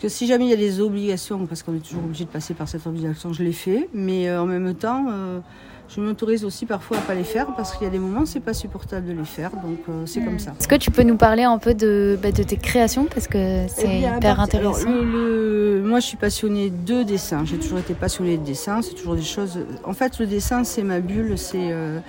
[0.00, 2.54] Que si jamais il y a des obligations, parce qu'on est toujours obligé de passer
[2.54, 3.88] par cette obligation, je les fais.
[3.94, 5.40] Mais euh, en même temps, euh,
[5.88, 8.40] je m'autorise aussi parfois à pas les faire parce qu'il y a des moments c'est
[8.40, 10.38] pas supportable de les faire donc euh, c'est comme hmm.
[10.38, 10.54] ça.
[10.58, 13.04] Est-ce que tu peux nous parler un peu de, bah, de tes créations?
[13.04, 14.88] Parce que c'est eh hyper intéressant.
[14.88, 19.22] moi je suis passionnée de dessin, j'ai toujours été passionnée de dessin, c'est toujours des
[19.22, 19.58] choses.
[19.84, 22.00] En fait le dessin c'est ma bulle, c'est euh,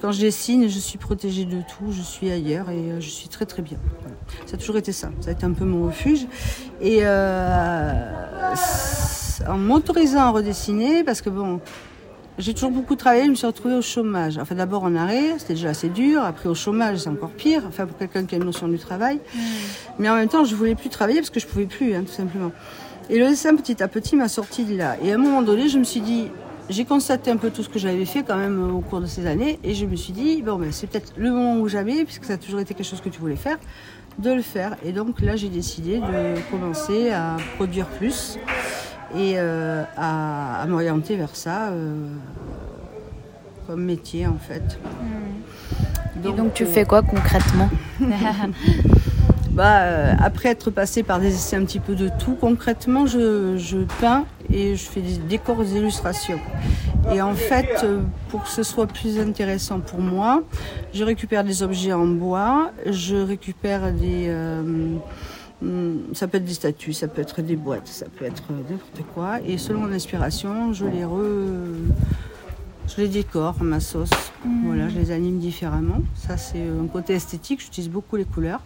[0.00, 3.28] quand je dessine je suis protégée de tout, je suis ailleurs et euh, je suis
[3.28, 3.78] très très bien.
[4.46, 6.26] Ça a toujours été ça, ça a été un peu mon refuge
[6.80, 7.04] et
[9.46, 11.60] en m'autorisant à redessiner parce que bon
[12.38, 14.38] j'ai toujours beaucoup travaillé, je me suis retrouvée au chômage.
[14.38, 16.22] Enfin, d'abord en arrêt, c'était déjà assez dur.
[16.22, 17.62] Après, au chômage, c'est encore pire.
[17.68, 19.20] Enfin, pour quelqu'un qui a une notion du travail.
[19.98, 22.12] Mais en même temps, je voulais plus travailler parce que je pouvais plus, hein, tout
[22.12, 22.50] simplement.
[23.08, 24.96] Et le dessin, petit à petit, m'a sorti de là.
[25.02, 26.28] Et à un moment donné, je me suis dit,
[26.70, 29.26] j'ai constaté un peu tout ce que j'avais fait quand même au cours de ces
[29.26, 29.60] années.
[29.62, 32.32] Et je me suis dit, bon, ben, c'est peut-être le moment où jamais, puisque ça
[32.32, 33.58] a toujours été quelque chose que tu voulais faire,
[34.18, 34.76] de le faire.
[34.84, 38.38] Et donc là, j'ai décidé de commencer à produire plus
[39.16, 42.08] et euh, à, m'orienter vers ça euh,
[43.66, 44.78] comme métier en fait.
[45.02, 46.28] Hmm.
[46.28, 47.70] et donc tu fais quoi concrètement
[49.50, 54.24] bah, Après être passé par des essais un petit peu de tout, concrètement je, peins
[54.52, 56.40] et je fais des décors des illustrations.
[57.12, 57.86] Et en fait,
[58.30, 60.42] pour que ce soit plus intéressant pour moi,
[60.94, 64.26] je récupère des objets en bois, je récupère des...
[64.28, 64.62] Euh,
[66.12, 69.40] ça peut être des statues, ça peut être des boîtes, ça peut être n'importe quoi.
[69.40, 71.20] Et selon mon inspiration, je les re...
[72.86, 74.10] Je les décore ma sauce.
[74.44, 74.66] Hmm.
[74.66, 76.02] Voilà, je les anime différemment.
[76.14, 77.60] Ça, c'est un côté esthétique.
[77.60, 78.60] J'utilise beaucoup les couleurs.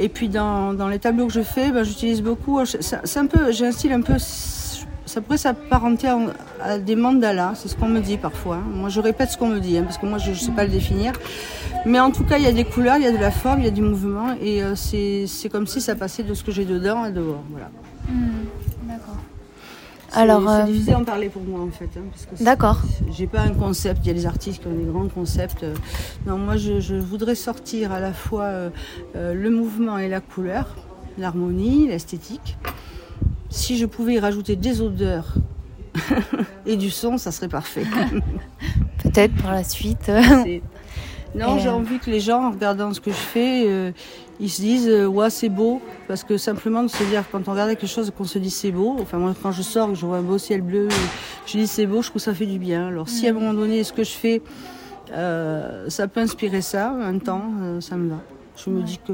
[0.00, 2.58] Et puis dans, dans les tableaux que je fais, ben, j'utilise beaucoup.
[2.64, 4.18] C'est un peu, j'ai un style un peu
[5.12, 6.08] ça pourrait s'apparenter
[6.62, 8.56] à, des mandalas, c'est ce qu'on me dit parfois.
[8.56, 10.64] Moi, je répète ce qu'on me dit, hein, parce que moi, je ne sais pas
[10.64, 11.12] le définir.
[11.84, 13.58] Mais en tout cas, il y a des couleurs, il y a de la forme,
[13.60, 16.50] il y a du mouvement, et euh, c'est comme si ça passait de ce que
[16.50, 17.42] j'ai dedans à dehors.
[17.50, 17.70] Voilà.
[18.08, 18.46] Hmm,
[18.88, 19.16] d'accord.
[20.14, 21.90] Alors, c'est euh, difficile d'en parler pour moi en fait.
[21.98, 22.04] Hein,
[22.40, 22.80] D'accord.
[23.10, 24.00] J'ai pas un concept.
[24.04, 25.64] Il y a des artistes qui ont des grands concepts.
[26.26, 28.70] Non, moi je, je voudrais sortir à la fois euh,
[29.14, 30.74] le mouvement et la couleur,
[31.18, 32.56] l'harmonie, l'esthétique.
[33.52, 35.34] Si je pouvais y rajouter des odeurs
[36.66, 37.84] et du son, ça serait parfait.
[39.02, 40.10] Peut-être pour la suite.
[41.34, 43.92] Non, j'ai envie que les gens, en regardant ce que je fais, euh,
[44.40, 47.52] ils se disent euh, ouais c'est beau parce que simplement de se dire quand on
[47.52, 48.96] regarde quelque chose qu'on se dit c'est beau.
[49.00, 50.88] Enfin moi quand je sors, je vois un beau ciel bleu,
[51.46, 52.88] je dis c'est beau, je trouve que ça fait du bien.
[52.88, 53.36] Alors si à un mm.
[53.36, 54.40] moment donné ce que je fais,
[55.12, 58.18] euh, ça peut inspirer ça, un temps, ça me va.
[58.56, 59.12] Je me dis que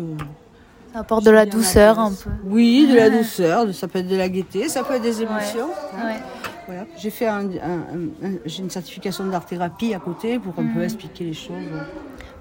[0.98, 2.30] apporte de la douceur un peu.
[2.44, 5.68] Oui, de la douceur, ça peut être de la gaieté, ça peut être des émotions.
[6.66, 6.84] Voilà.
[6.98, 7.48] J'ai fait un,
[8.44, 10.82] j'ai une certification d'art-thérapie à côté pour un peu mhm.
[10.82, 11.56] expliquer les choses.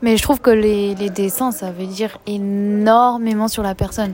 [0.01, 4.13] Mais je trouve que les, les, dessins, ça veut dire énormément sur la personne.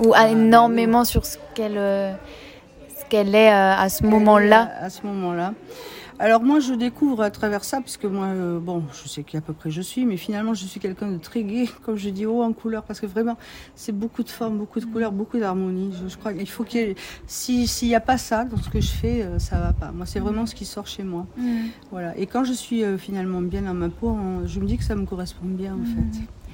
[0.00, 2.12] Ou ah, énormément sur ce qu'elle euh,
[2.98, 4.70] ce qu'elle est euh, à ce moment-là.
[4.80, 5.52] À ce moment-là.
[6.22, 9.36] Alors moi, je découvre à travers ça, parce que moi, euh, bon, je sais qui
[9.36, 12.10] à peu près je suis, mais finalement, je suis quelqu'un de très gai, comme je
[12.10, 13.36] dis, haut en couleur, parce que vraiment,
[13.74, 15.92] c'est beaucoup de formes, beaucoup de couleurs, beaucoup d'harmonie.
[16.08, 16.94] Je, crois qu'il faut qu'il y ait...
[17.26, 19.90] S'il n'y a pas ça dans ce que je fais, euh, ça va pas.
[19.90, 21.26] Moi, c'est vraiment ce qui sort chez moi.
[21.36, 21.64] Mm.
[21.90, 22.16] Voilà.
[22.16, 24.94] Et quand je suis euh, finalement bien dans ma peau, je me dis que ça
[24.94, 26.12] me correspond bien, en mm.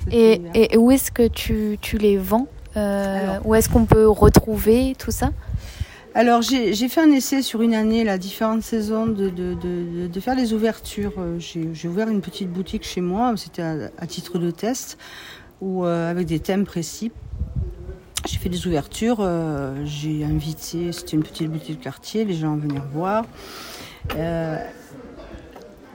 [0.09, 0.17] fait.
[0.17, 0.41] Et,
[0.73, 2.47] et, où est-ce que tu, tu les vends
[3.45, 5.31] Où est-ce qu'on peut retrouver tout ça?
[6.19, 9.55] Alors j'ai fait un essai sur une année, la différentes saisons, de, de,
[10.09, 11.13] de, faire les ouvertures.
[11.17, 14.99] Euh, j'ai ouvert une petite boutique chez moi, c'était à, titre de test,
[15.61, 17.13] ou euh, avec des thèmes précis.
[18.27, 22.57] J'ai fait des ouvertures, euh, j'ai invité, c'était une petite boutique de quartier, les gens
[22.57, 23.25] venir voir.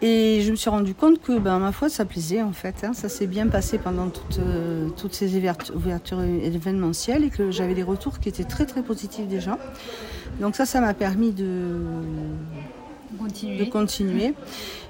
[0.06, 2.84] Et je me suis rendu compte que, ben, ma foi, ça plaisait en fait.
[2.84, 2.92] Hein.
[2.92, 5.34] Ça s'est bien passé pendant toutes, euh, toutes ces
[5.74, 9.58] ouvertures événementielles et que j'avais des retours qui étaient très très positifs des gens.
[10.42, 11.86] Donc ça, ça m'a permis de
[13.18, 13.66] continuer.
[13.66, 14.34] de continuer.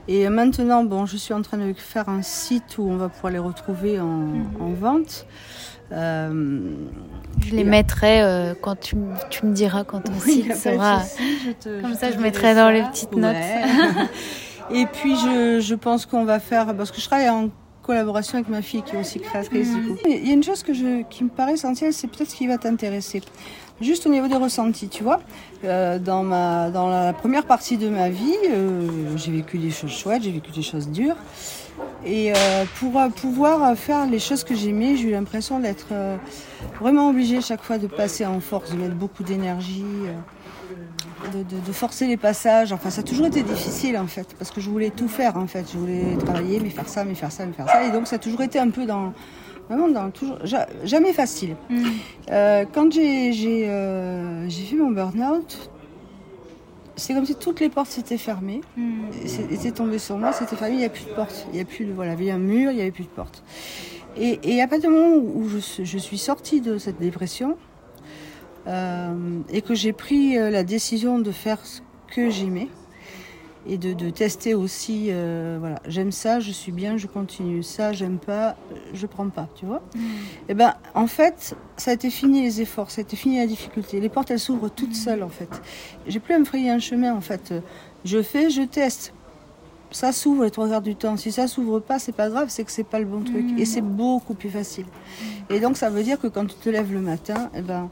[0.07, 3.31] Et maintenant, bon, je suis en train de faire un site où on va pouvoir
[3.31, 4.73] les retrouver en, mhm.
[4.73, 5.27] vente.
[5.91, 6.59] Euh,
[7.45, 8.95] je les mettrai euh, quand tu,
[9.29, 11.03] tu, me diras quand ton site sera.
[11.63, 13.35] Comme ça, je mettrai dans les petites notes.
[14.71, 17.49] Et puis je, je pense qu'on va faire, parce que je travaille en
[17.81, 19.97] collaboration avec ma fille qui est aussi créatrice du coup.
[20.05, 22.47] Il y a une chose que je, qui me paraît essentielle, c'est peut-être ce qui
[22.47, 23.21] va t'intéresser.
[23.81, 25.19] Juste au niveau des ressentis, tu vois.
[25.65, 29.91] Euh, dans, ma, dans la première partie de ma vie, euh, j'ai vécu des choses
[29.91, 31.17] chouettes, j'ai vécu des choses dures.
[32.05, 36.15] Et euh, pour pouvoir faire les choses que j'aimais, j'ai eu l'impression d'être euh,
[36.79, 39.83] vraiment obligée chaque fois de passer en force, de mettre beaucoup d'énergie.
[41.31, 42.71] De, forcer les passages.
[42.73, 45.47] Enfin, ça a toujours été difficile en fait, parce que je voulais tout faire en
[45.47, 45.65] fait.
[45.71, 47.83] Je voulais travailler, mais faire ça, mais faire ça, mais faire ça.
[47.85, 49.13] Et donc, ça a toujours été un peu dans.
[49.69, 50.37] Vraiment, dans, toujours,
[50.83, 51.55] jamais facile.
[51.69, 51.83] Mm.
[52.31, 55.69] Euh, quand j'ai euh, fait mon burn-out,
[56.97, 59.05] c'est comme si toutes les portes s'étaient fermées, mm.
[59.51, 61.65] étaient tombées sur moi, c'était fermé, il n'y a plus de porte, il y a
[61.65, 63.41] plus de voilà, il y avait un mur, il n'y avait plus de porte.
[64.17, 67.57] Et, et à partir du moment où je, je suis sortie de cette dépression,
[68.67, 72.69] euh, et que j'ai pris euh, la décision de faire ce que j'aimais
[73.67, 75.07] et de, de, tester aussi.
[75.09, 77.63] Euh, voilà, j'aime ça, je suis bien, je continue.
[77.63, 78.55] Ça, j'aime pas,
[78.93, 79.81] je prends pas, tu vois.
[79.95, 79.99] Mm.
[79.99, 80.03] Et
[80.49, 83.47] eh ben, en fait, ça a été fini les efforts, ça a été fini la
[83.47, 83.99] difficulté.
[83.99, 84.95] Les portes, elles s'ouvrent toutes mm.
[84.95, 85.49] seules, en fait.
[86.07, 87.53] J'ai plus à me frayer un chemin, en fait.
[88.05, 89.13] Je fais, je teste.
[89.91, 91.17] Ça s'ouvre les trois quarts du temps.
[91.17, 93.45] Si ça s'ouvre pas, c'est pas grave, c'est que c'est pas le bon truc.
[93.57, 93.65] Et mm.
[93.65, 94.85] c'est beaucoup plus facile.
[95.49, 97.89] Et donc, ça veut dire que quand tu te lèves le matin, eh ben,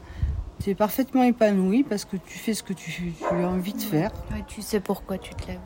[0.62, 4.10] tu es parfaitement épanoui parce que tu fais ce que tu, as envie de faire.
[4.46, 5.58] tu sais pourquoi tu te lèves.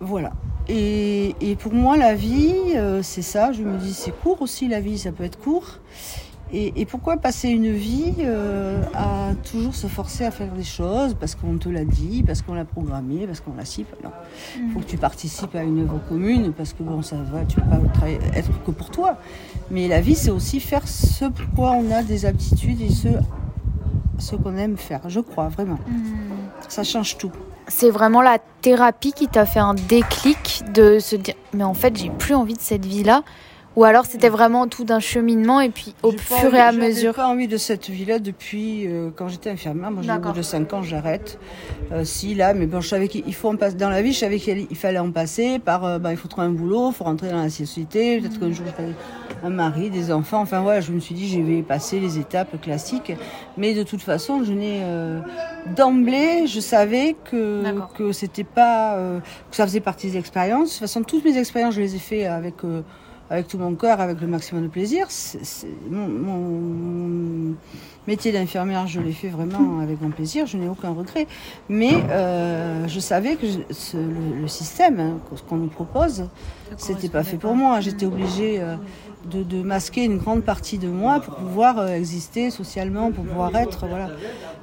[0.00, 0.32] Voilà.
[0.68, 3.52] Et, pour moi, la vie, euh, c'est ça.
[3.52, 5.78] Je me dis, c'est court aussi, la vie, ça peut être court.
[6.52, 11.14] Et, pourquoi passer une vie euh, à toujours se forcer à faire des choses?
[11.14, 13.64] Parce qu'on te l'a dit, parce qu'on l'a programmé, parce qu'on l'a
[14.04, 14.10] Non.
[14.56, 17.58] Il faut que tu participes à une œuvre commune parce que bon, ça va, tu
[17.58, 19.18] ne peux pas être que pour toi.
[19.70, 23.08] Mais la vie, c'est aussi faire ce pourquoi on a des aptitudes et ce
[24.18, 25.78] ce qu'on aime faire, je crois vraiment.
[25.86, 26.68] Hmm.
[26.68, 27.32] Ça change tout.
[27.68, 31.96] C'est vraiment la thérapie qui t'a fait un déclic de se dire mais en fait
[31.96, 33.22] j'ai plus envie de cette vie-là
[33.76, 37.12] ou alors c'était vraiment tout d'un cheminement et puis au fur et à mesure.
[37.12, 39.90] J'ai pas envie de cette vie-là depuis euh, quand j'étais infirmière.
[39.90, 41.38] Moi, j'ai au bout de 5 ans, j'arrête.
[41.92, 44.12] Euh, si là, mais bon, je savais qu'il faut en passer dans la vie.
[44.12, 45.84] Je savais qu'il fallait en passer par.
[45.84, 48.20] Euh, bah, il faut trouver un boulot, il faut rentrer dans la société.
[48.20, 48.66] Peut-être qu'un jour,
[49.42, 50.40] un mari, des enfants.
[50.40, 53.12] Enfin voilà, je me suis dit, je vais passer les étapes classiques.
[53.56, 54.82] Mais de toute façon, je n'ai
[55.74, 57.62] d'emblée, je savais que
[57.96, 58.96] que c'était pas
[59.50, 60.68] que ça faisait partie des expériences.
[60.68, 62.54] De toute façon, toutes mes expériences, je les ai fait avec
[63.30, 65.08] avec tout mon cœur, avec le maximum de plaisir.
[65.90, 67.54] mon,
[68.06, 71.26] métier d'infirmière, je l'ai fait vraiment avec grand plaisir, je n'ai aucun regret.
[71.68, 73.46] Mais euh, je savais que
[73.94, 76.28] le, système, hein, ce qu'on nous propose,
[76.76, 77.80] c'était pas fait pour moi.
[77.80, 78.76] J'étais obligée euh,
[79.30, 83.86] de, masquer une grande partie de moi pour pouvoir euh, exister socialement, pour pouvoir être,
[83.86, 84.10] voilà.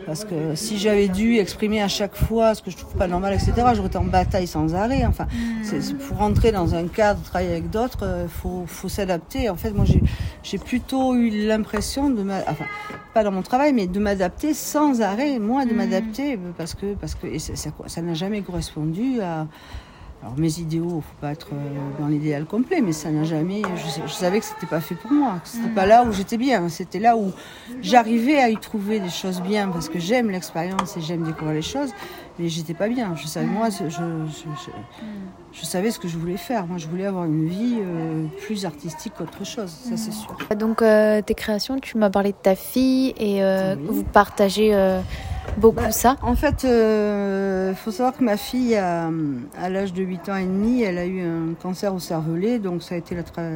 [0.06, 3.34] Parce que si j'avais dû exprimer à chaque fois ce que je trouve pas normal,
[3.34, 5.06] etc., j'aurais été en bataille sans arrêt.
[5.06, 5.27] Enfin,
[5.63, 9.49] c'est, pour rentrer dans un cadre, travailler avec d'autres, il euh, faut, faut s'adapter.
[9.49, 10.01] En fait, moi, j'ai,
[10.43, 12.65] j'ai plutôt eu l'impression de, enfin,
[13.13, 15.75] pas dans mon travail, mais de m'adapter sans arrêt, moi, de mmh.
[15.75, 19.47] m'adapter, parce que, parce que ça, ça n'a jamais correspondu à
[20.21, 23.23] Alors mes idéaux, il ne faut pas être euh, dans l'idéal complet, mais ça n'a
[23.23, 23.63] jamais.
[24.05, 26.69] Je, savais que c'était pas fait pour moi, que c'était pas là où j'étais bien.
[26.69, 27.31] C'était là où
[27.81, 31.63] j'arrivais à y trouver des choses bien parce que j'aime l'expérience et j'aime découvrir les
[31.63, 31.89] choses,
[32.38, 33.15] mais j'étais pas bien.
[33.15, 36.67] Je savais moi, je, je, savais ce que je voulais faire.
[36.67, 40.38] Moi, je voulais avoir une vie euh, plus artistique qu'autre chose, ça c'est sûr.
[40.55, 43.41] Donc euh, tes créations, tu m'as parlé de ta fille et
[43.88, 44.71] vous partagez
[45.57, 46.15] beaucoup bah, ça.
[46.21, 49.09] En fait, il euh, faut savoir que ma fille, à,
[49.69, 52.95] l'âge de 8 ans et demi, elle a eu un cancer au cervelet, donc ça
[52.95, 53.49] a été la, ça a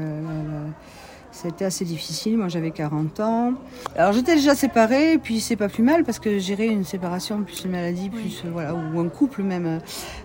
[1.44, 2.38] été assez difficile.
[2.38, 3.54] Moi, j'avais 40 ans.
[3.96, 7.66] Alors, j'étais déjà séparée, puis c'est pas plus mal parce que gérer une séparation, plus
[7.66, 9.80] une maladie, plus voilà, ou un couple même.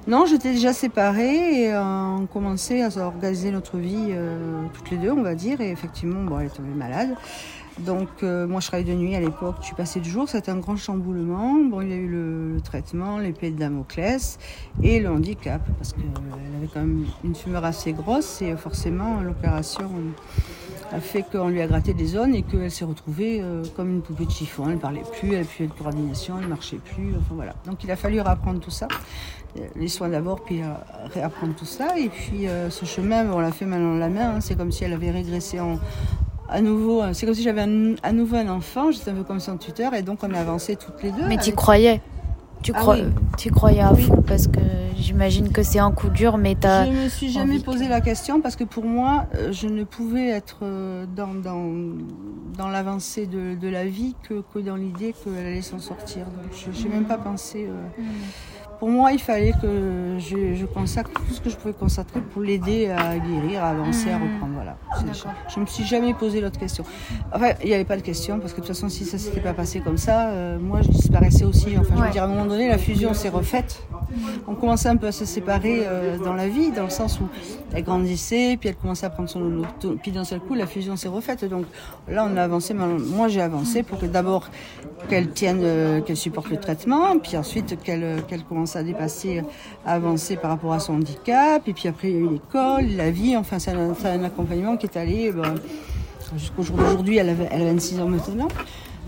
[0.06, 5.10] Non, j'étais déjà séparée et on commençait à organiser notre vie euh, toutes les deux,
[5.10, 5.60] on va dire.
[5.60, 7.16] Et effectivement, bon, elle est tombée malade.
[7.78, 10.58] Donc euh, moi je travaillais de nuit à l'époque, suis passée de jour, c'était un
[10.58, 11.54] grand chamboulement.
[11.54, 14.38] Bon, il y a eu le, traitement, l'épée de Damoclès
[14.82, 16.04] et le handicap parce qu'elle
[16.58, 19.90] avait quand même une fumeur assez grosse et forcément l'opération
[20.92, 24.02] a fait qu'on lui a gratté des zones et qu'elle s'est retrouvée euh, comme une
[24.02, 24.64] poupée de chiffon.
[24.66, 27.10] Elle ne parlait plus, elle plus de coordination, elle ne marchait plus.
[27.18, 27.54] Enfin voilà.
[27.66, 28.88] Donc il a fallu réapprendre tout ça.
[29.74, 30.66] Les soins d'abord, puis euh,
[31.12, 31.98] réapprendre tout ça.
[31.98, 34.36] Et puis ce chemin, on l'a fait main dans la main.
[34.36, 34.40] Hein.
[34.40, 35.78] C'est comme si elle avait régressé en,
[36.48, 37.62] à nouveau, c'est comme si j'avais
[38.02, 40.76] à nouveau un enfant, j'étais un peu comme son tuteur, et donc on a avancé
[40.76, 41.26] toutes les deux.
[41.28, 42.00] Mais tu croyais?
[42.62, 42.94] Tu, ah
[43.38, 44.60] tu croyais à fond parce que
[44.96, 48.40] j'imagine que c'est un coup dur, mais tu Je me suis jamais posé la question
[48.40, 51.72] parce que pour moi, euh, je ne pouvais être euh, dans, dans,
[52.56, 56.26] dans l'avancée de, de, la vie que, que dans l'idée qu'elle allait s'en sortir.
[56.26, 57.66] Donc je n'ai même pas pensé.
[57.66, 58.49] Euh, mm
[58.80, 62.88] pour moi, il fallait que je, consacre tout ce que je pouvais consacrer pour l'aider
[62.88, 64.22] à guérir, à avancer, à mmh.
[64.22, 64.54] reprendre.
[64.54, 64.76] Voilà.
[65.48, 66.82] Je ne me suis jamais posé l'autre question.
[67.30, 69.22] Enfin, il n'y avait pas de question, parce que de toute façon, si ça ne
[69.22, 71.76] s'était pas passé comme ça, euh, moi, je disparaissais aussi.
[71.78, 73.82] Enfin, je veux dire, à un moment donné, la fusion s'est refaite.
[74.48, 77.28] On commençait un peu à se séparer euh, dans la vie, dans le sens où
[77.74, 80.96] elle grandissait, puis elle commençait à prendre son auto, puis d'un seul coup, la fusion
[80.96, 81.44] s'est refaite.
[81.44, 81.66] Donc
[82.08, 82.72] là, on a avancé.
[82.72, 84.48] Moi, j'ai avancé pour que d'abord
[85.10, 89.42] qu'elle tienne, euh, qu'elle supporte le traitement, puis ensuite qu'elle qu'elle commence à dépasser,
[89.84, 91.66] à avancer par rapport à son handicap.
[91.66, 93.36] Et puis après, il y a eu l'école, la vie.
[93.36, 95.54] Enfin, c'est un, accompagnement qui est allé ben,
[96.36, 97.16] jusqu'au jour d'aujourd'hui.
[97.16, 98.48] Elle, elle a 26 ans maintenant.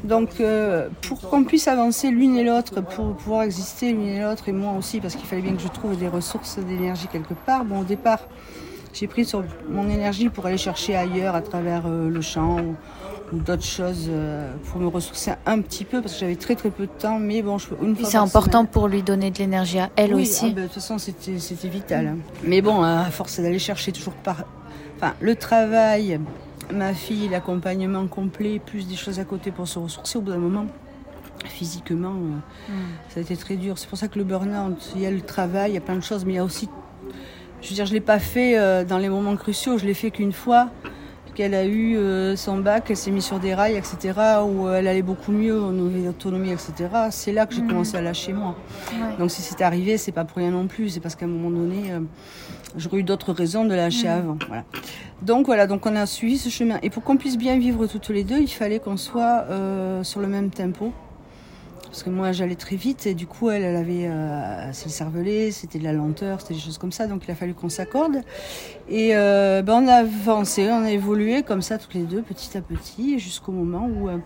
[0.04, 4.48] Donc, euh, pour qu'on puisse avancer l'une et l'autre, pour pouvoir exister l'une et l'autre,
[4.48, 7.64] et moi aussi, parce qu'il fallait bien que je trouve des ressources d'énergie quelque part.
[7.64, 8.18] Bon, au départ,
[8.92, 12.58] j'ai pris sur mon énergie pour aller chercher ailleurs à travers euh, le champ
[13.38, 16.86] d'autres choses euh, pour me ressourcer un petit peu parce que j'avais très très peu
[16.86, 17.18] de temps.
[17.18, 18.08] Mais bon, je, une fois.
[18.08, 20.46] C'est important pour lui donner de l'énergie à elle aussi.
[20.46, 22.06] Ah, ben, de toute façon, c'était c'était vital.
[22.06, 22.18] Hein.
[22.44, 24.44] Mais bon, à force d'aller chercher toujours par,
[24.96, 26.20] enfin, le travail,
[26.72, 30.18] ma fille, l'accompagnement complet, plus des choses à côté pour se ressourcer.
[30.18, 30.66] Au bout d'un moment,
[31.44, 32.88] physiquement, euh, hmm.
[33.08, 33.78] ça a été très dur.
[33.78, 35.96] C'est pour ça que le burn-out, il y a le travail, il y a plein
[35.96, 36.68] de choses, mais il y a aussi,
[37.60, 39.78] je veux dire, je l'ai pas fait euh, dans les moments cruciaux.
[39.78, 40.70] Je l'ai fait qu'une fois
[41.34, 44.12] qu'elle a eu euh, son bac, elle s'est mise sur des rails, etc.,
[44.44, 46.72] où elle allait beaucoup mieux au niveau d'autonomie, etc.,
[47.10, 47.68] c'est là que j'ai mhm.
[47.68, 48.56] commencé à lâcher moi.
[49.18, 51.50] Donc si c'est arrivé, c'est pas pour rien non plus, c'est parce qu'à un moment
[51.50, 52.00] donné, euh,
[52.76, 54.18] j'aurais eu d'autres raisons de lâcher mhm.
[54.18, 54.38] avant.
[54.48, 54.64] Voilà.
[55.22, 56.78] Donc voilà, donc on a suivi ce chemin.
[56.82, 60.20] Et pour qu'on puisse bien vivre toutes les deux, il fallait qu'on soit euh, sur
[60.20, 60.92] le même tempo
[61.92, 64.90] parce que moi j'allais très vite et du coup elle, elle avait euh, c'est le
[64.90, 67.68] cervelet, c'était de la lenteur, c'était des choses comme ça, donc il a fallu qu'on
[67.68, 68.22] s'accorde.
[68.88, 72.56] Et euh, ben, on a avancé, on a évolué comme ça toutes les deux, petit
[72.56, 74.16] à petit, jusqu'au moment où euh,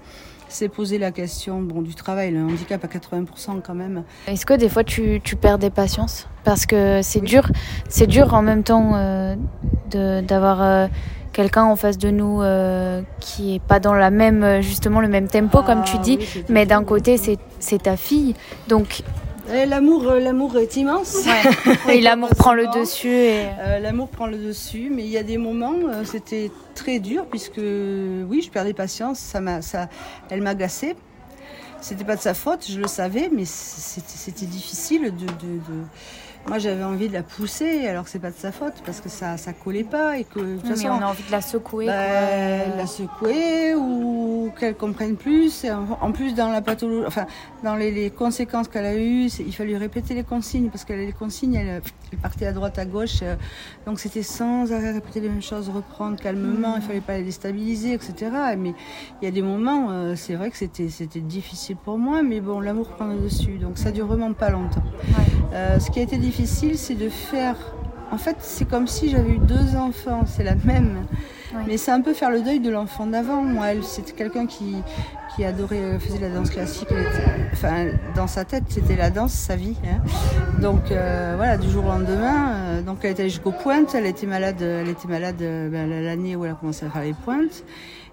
[0.49, 4.05] s'est posé la question bon, du travail, le handicap à 80% quand même.
[4.29, 7.51] Est-ce que des fois tu, tu perds des patiences Parce que c'est dur,
[7.89, 9.35] c'est dur en même temps euh,
[9.91, 10.89] d'avoir
[11.37, 15.09] quelqu'un en face de nous euh, qui est pas dans la même euh, justement le
[15.09, 16.19] même tempo comme tu ah dis
[16.49, 18.35] mais d'un côté c'est c'est ta fille
[18.69, 19.03] donc
[19.53, 21.19] eh, L'amour, euh, l'amour est immense.
[21.87, 23.15] Oui, l'amour prend le dessus.
[23.15, 23.45] Et...
[23.81, 28.43] l'amour prend le dessus, mais il y a des moments, c'était très dur puisque oui,
[28.45, 29.21] je perdais patience.
[29.21, 29.89] Ça m'a, ça,
[30.31, 30.97] elle m'agaçait.
[31.81, 35.85] C'était pas de sa faute, je le savais, mais c'était, c'était difficile de, de, de
[36.49, 39.09] moi, j'avais envie de la pousser, alors que c'est pas de sa faute, parce que
[39.09, 40.39] ça, ça collait pas et que.
[40.39, 41.87] De toute façon, on a envie de la secouer.
[41.87, 45.67] Bah, la secouer ou qu'elle comprenne plus.
[46.01, 47.27] En plus, dans la pathologie, enfin,
[47.65, 51.55] dans les, conséquences qu'elle a eues, il fallait répéter les consignes, parce qu'elle les consignes,
[51.55, 51.83] elle,
[52.23, 53.21] partait à droite, à gauche.
[53.23, 53.35] Euh,
[53.85, 57.93] donc c'était sans arrêt répéter les mêmes choses, reprendre calmement, il fallait pas les déstabiliser,
[57.95, 58.31] etc.
[58.57, 58.75] Mais
[59.21, 62.41] il y a des moments, euh, c'est vrai que c'était, c'était difficile pour moi, mais
[62.41, 64.85] bon, l'amour prend le dessus, donc ça dure vraiment pas longtemps.
[65.53, 67.57] Euh, ce qui a été difficile, difficile, c'est de faire.
[68.11, 71.07] En fait, c'est comme si j'avais eu deux enfants, c'est la même.
[71.67, 73.43] Mais c'est un peu faire le deuil de l'enfant d'avant.
[73.43, 74.77] Moi, elle, c'était quelqu'un qui,
[75.35, 76.89] qui adorait, faisait la danse classique.
[77.53, 79.77] enfin, dans sa tête, c'était la danse, sa vie.
[79.85, 80.03] Hein.
[80.61, 83.95] Donc voilà, du jour au lendemain, donc elle était jusqu'aux pointes.
[83.95, 87.15] Elle était malade, elle était malade ben, l'année où elle a commencé à faire les
[87.15, 87.65] pointes.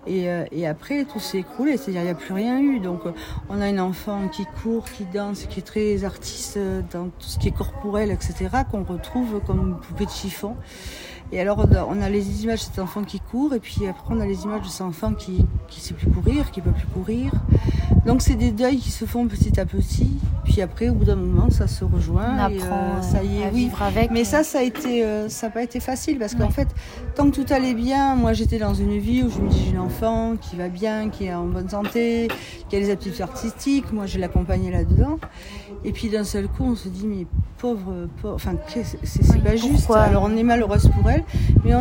[0.06, 2.80] Et, euh, et après, tout s'est écroulé, c'est-à-dire il n'y a plus rien eu.
[2.80, 3.12] Donc euh,
[3.50, 6.60] on a une enfant qui court, qui danse, qui est très artiste
[6.92, 10.56] dans tout ce qui est corporel, etc., qu'on retrouve comme une poupée de chiffon.
[11.34, 14.19] Et alors on a les images de cet enfant qui court, et puis après on
[14.19, 17.32] a les images de cet enfant qui ne sait plus courir, qui peut plus courir.
[18.06, 20.12] Donc c'est des deuils qui se font petit à petit.
[20.43, 22.36] Puis après, au bout d'un moment, ça se rejoint.
[22.36, 24.12] On apprend euh, ça y est, à vivre avec.
[24.12, 26.67] Mais ça, ça a été, euh, ça n'a pas été facile parce qu'en fait,
[27.15, 29.72] tant que tout allait bien, moi j'étais dans une vie où je me dis j'ai
[29.72, 32.28] une enfant qui va bien, qui est en bonne santé,
[32.69, 33.91] qui a des aptitudes artistiques.
[33.91, 35.17] Moi, je l'accompagnais là-dedans.
[35.86, 37.26] Et puis d'un seul coup, on se dit mais
[37.58, 38.56] pauvre, pauvre enfin
[39.04, 39.89] c'est pas juste.
[39.91, 41.22] Alors on est malheureuse pour elle,
[41.63, 41.71] mais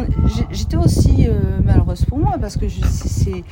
[0.51, 3.45] j'étais aussi euh, malheureuse pour moi parce que c'est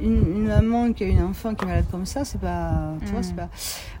[0.00, 3.22] une, maman qui a une enfant qui est malade comme ça, c'est pas, tu vois,
[3.22, 3.36] c'est mm.
[3.36, 3.48] pas.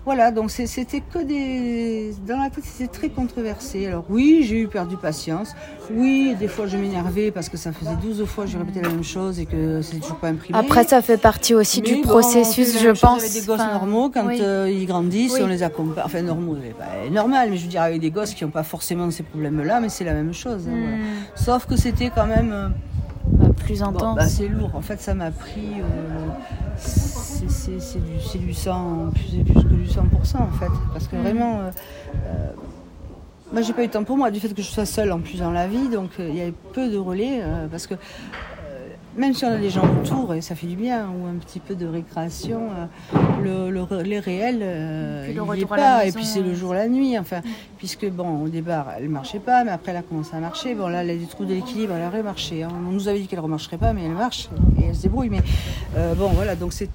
[0.04, 2.14] Voilà, donc c'était que des.
[2.26, 3.86] Dans la tête, c'était très controversé.
[3.86, 5.54] Alors oui, j'ai eu perdu patience.
[5.90, 8.88] Oui, des fois je m'énervais parce que ça faisait 12 fois que je répétais la
[8.88, 10.58] même chose et que c'est toujours pas imprimé.
[10.58, 13.22] Après, ça fait partie aussi du processus, je pense.
[13.22, 16.04] Avec des gosses normaux, quand euh, ils grandissent, on les accompagne.
[16.04, 19.10] Enfin, normaux, pas normal, mais je veux dire, avec des gosses qui n'ont pas forcément
[19.10, 20.68] ces problèmes-là, mais c'est la même chose.
[20.68, 20.98] Hein, mm.
[21.34, 22.72] Sauf que c'était quand même.
[23.60, 24.16] Euh, plus intense.
[24.16, 24.70] Bah, c'est lourd.
[24.74, 25.80] En fait, ça m'a pris.
[25.80, 26.28] Euh,
[26.76, 29.98] c'est du, du 100, plus, plus, que du 100%
[30.36, 30.66] en fait.
[30.92, 31.22] Parce que mm.
[31.22, 31.60] vraiment.
[31.60, 31.70] Euh,
[32.14, 32.50] euh,
[33.50, 35.20] moi, j'ai pas eu de temps pour moi, du fait que je sois seule en
[35.20, 37.94] plus dans la vie, donc il y avait peu de relais, parce que
[39.18, 41.60] même si on a des gens autour, et ça fait du bien, ou un petit
[41.60, 42.70] peu de récréation,
[43.42, 44.64] le, le, les réels,
[45.28, 46.06] il n'y est pas.
[46.06, 47.18] et puis c'est le jour, la nuit.
[47.18, 47.40] Enfin,
[47.76, 50.74] puisque bon, au départ, elle marchait pas, mais après elle a commencé à marcher.
[50.74, 52.62] Bon, là, elle a des trous d'équilibre, elle a remarché.
[52.62, 52.68] Hein.
[52.74, 54.48] On nous avait dit qu'elle ne remarcherait pas, mais elle marche
[54.80, 55.30] et elle se débrouille.
[55.30, 55.42] Mais
[55.96, 56.88] euh, bon, voilà, donc c'est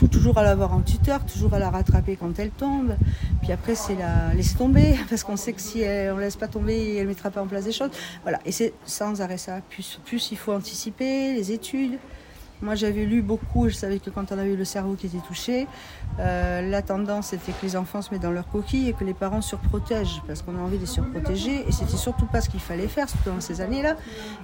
[0.00, 2.96] tout, toujours à l'avoir en tuteur, toujours à la rattraper quand elle tombe.
[3.42, 6.48] Puis après, c'est la laisser tomber, parce qu'on sait que si elle, on laisse pas
[6.48, 7.90] tomber, elle mettra pas en place des choses.
[8.22, 9.60] Voilà, et c'est sans arrêt ça.
[9.68, 11.98] Plus, plus il faut anticiper les études.
[12.62, 15.66] Moi, j'avais lu beaucoup, je savais que quand on avait le cerveau qui était touché,
[16.18, 19.14] euh, la tendance était que les enfants se mettent dans leur coquille et que les
[19.14, 21.64] parents surprotègent, parce qu'on a envie de les surprotéger.
[21.66, 23.96] Et c'était surtout pas ce qu'il fallait faire, surtout dans ces années-là,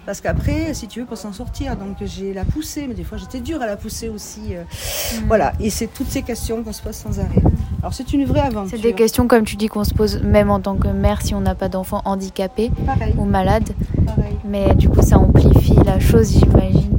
[0.06, 3.18] parce qu'après, si tu veux, pour s'en sortir, donc j'ai la poussée, mais des fois
[3.18, 4.54] j'étais dure à la pousser aussi.
[4.54, 5.26] Euh, mm.
[5.26, 7.42] Voilà, et c'est toutes ces questions qu'on se pose sans arrêt.
[7.80, 8.76] Alors c'est une vraie aventure.
[8.76, 11.34] C'est des questions, comme tu dis, qu'on se pose même en tant que mère si
[11.34, 12.70] on n'a pas d'enfant handicapé
[13.18, 13.68] ou malade.
[14.06, 14.36] Pareil.
[14.44, 16.95] Mais du coup, ça amplifie la chose, j'imagine.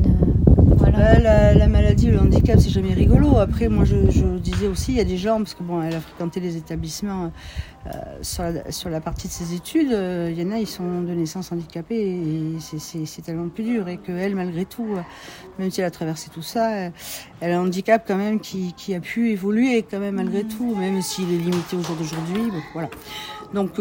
[0.97, 3.37] Bah, la, maladie, le handicap, c'est jamais rigolo.
[3.37, 3.95] Après, moi, je,
[4.39, 7.31] disais aussi, il y a des gens, parce que bon, elle a fréquenté les établissements
[7.85, 7.89] euh,
[8.23, 11.01] sur, la, sur, la, partie de ses études, euh, il y en a, ils sont
[11.01, 13.87] de naissance handicapés et c'est tellement plus dur.
[13.87, 15.01] Et qu'elle, malgré tout, euh,
[15.59, 16.89] même si elle a traversé tout ça,
[17.41, 20.47] elle a un handicap quand même qui, qui a pu évoluer quand même malgré mmh.
[20.47, 22.51] tout, même s'il est limité au jour d'aujourd'hui.
[22.73, 22.89] voilà.
[23.53, 23.79] Donc,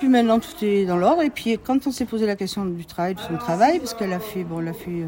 [0.00, 1.22] puis maintenant tout est dans l'ordre.
[1.22, 4.12] Et puis quand on s'est posé la question du travail, de son travail, parce qu'elle
[4.12, 5.04] a fait, bon, elle a fait,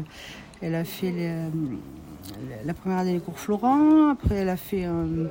[0.61, 1.49] elle a fait euh,
[2.63, 5.25] la première année des cours Florent, après elle a fait euh,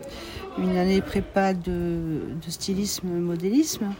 [0.58, 3.94] une année prépa de, de stylisme, modélisme.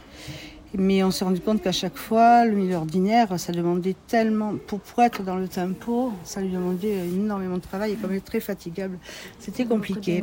[0.79, 4.81] Mais on s'est rendu compte qu'à chaque fois, le milieu ordinaire, ça demandait tellement, pour,
[4.81, 8.21] pour être dans le tempo, ça lui demandait énormément de travail et comme elle est
[8.21, 8.99] très fatigable,
[9.39, 10.23] c'était compliqué.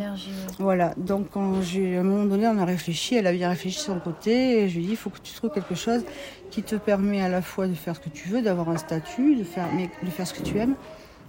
[0.57, 3.77] Voilà, donc quand j'ai, à un moment donné, on a réfléchi, elle a bien réfléchi
[3.77, 6.03] de son côté, et je lui ai dit, il faut que tu trouves quelque chose
[6.49, 9.35] qui te permet à la fois de faire ce que tu veux, d'avoir un statut,
[9.35, 10.75] de faire, mais, de faire ce que tu aimes,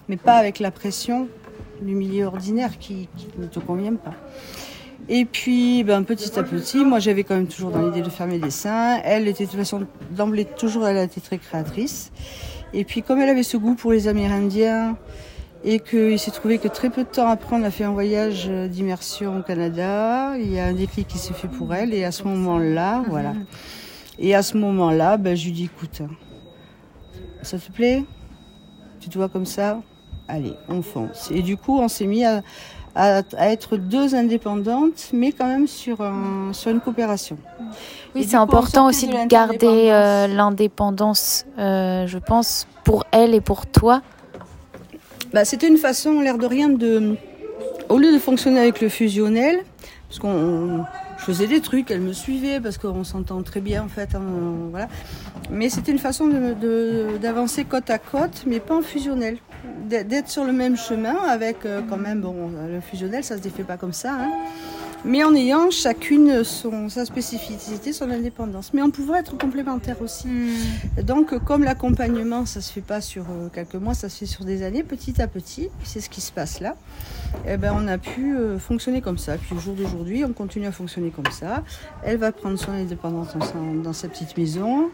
[0.09, 1.29] mais pas avec la pression
[1.83, 4.15] du milieu ordinaire qui, qui ne te convient pas.
[5.13, 8.29] Et puis, ben, petit à petit, moi j'avais quand même toujours dans l'idée de faire
[8.29, 9.01] mes dessins.
[9.03, 12.13] Elle était de toute façon, d'emblée, toujours, elle a été très créatrice.
[12.73, 14.97] Et puis, comme elle avait ce goût pour les Amérindiens,
[15.65, 18.47] et qu'il s'est trouvé que très peu de temps après, on a fait un voyage
[18.47, 22.13] d'immersion au Canada, il y a un déclic qui s'est fait pour elle, et à
[22.13, 23.35] ce moment-là, voilà.
[24.21, 26.03] Et à ce moment-là, ben, je lui dis, écoute,
[27.43, 28.05] ça te plaît?
[29.01, 29.83] Tu te vois comme ça?
[30.29, 31.33] Allez, on fonce.
[31.35, 32.43] Et du coup, on s'est mis à,
[32.95, 35.99] à, être deux indépendantes, mais quand même sur,
[36.53, 37.39] sur une coopération.
[38.15, 43.67] Oui, c'est important aussi de, garder euh, l'indépendance, euh, je pense, pour elle et pour
[43.67, 44.03] toi.
[45.33, 47.17] Bah, C'était une façon, l'air de rien, de,
[47.89, 49.61] au lieu de fonctionner avec le fusionnel,
[50.09, 50.85] parce qu'on
[51.21, 54.15] je faisais des trucs, elle me suivait parce qu'on s'entend très bien en fait.
[54.15, 54.23] Hein,
[54.71, 54.89] voilà.
[55.51, 56.29] Mais c'était une façon
[57.21, 59.37] d'avancer côte à côte, mais pas en fusionnel
[59.87, 63.65] d'être sur le même chemin avec euh, quand même, bon, le fusionnel, ça se défait
[63.65, 64.15] pas comme ça.
[64.15, 64.31] Hein.
[65.05, 68.73] mais en ayant chacune son, sa spécificité, son indépendance.
[68.73, 70.29] Mais on pouvait être complémentaires aussi.
[70.29, 71.03] Hmm.
[71.03, 74.45] Donc, comme l'accompagnement, ça se fait pas sur euh, quelques mois, ça se fait sur
[74.45, 76.77] des années, petit à petit, c'est ce qui se passe là.
[77.47, 79.37] Eh ben, on a pu euh, fonctionner comme ça.
[79.37, 81.63] Puis au jour d'aujourd'hui, on continue à fonctionner comme ça.
[82.03, 84.91] Elle va prendre son indépendance dans sa, dans sa petite maison,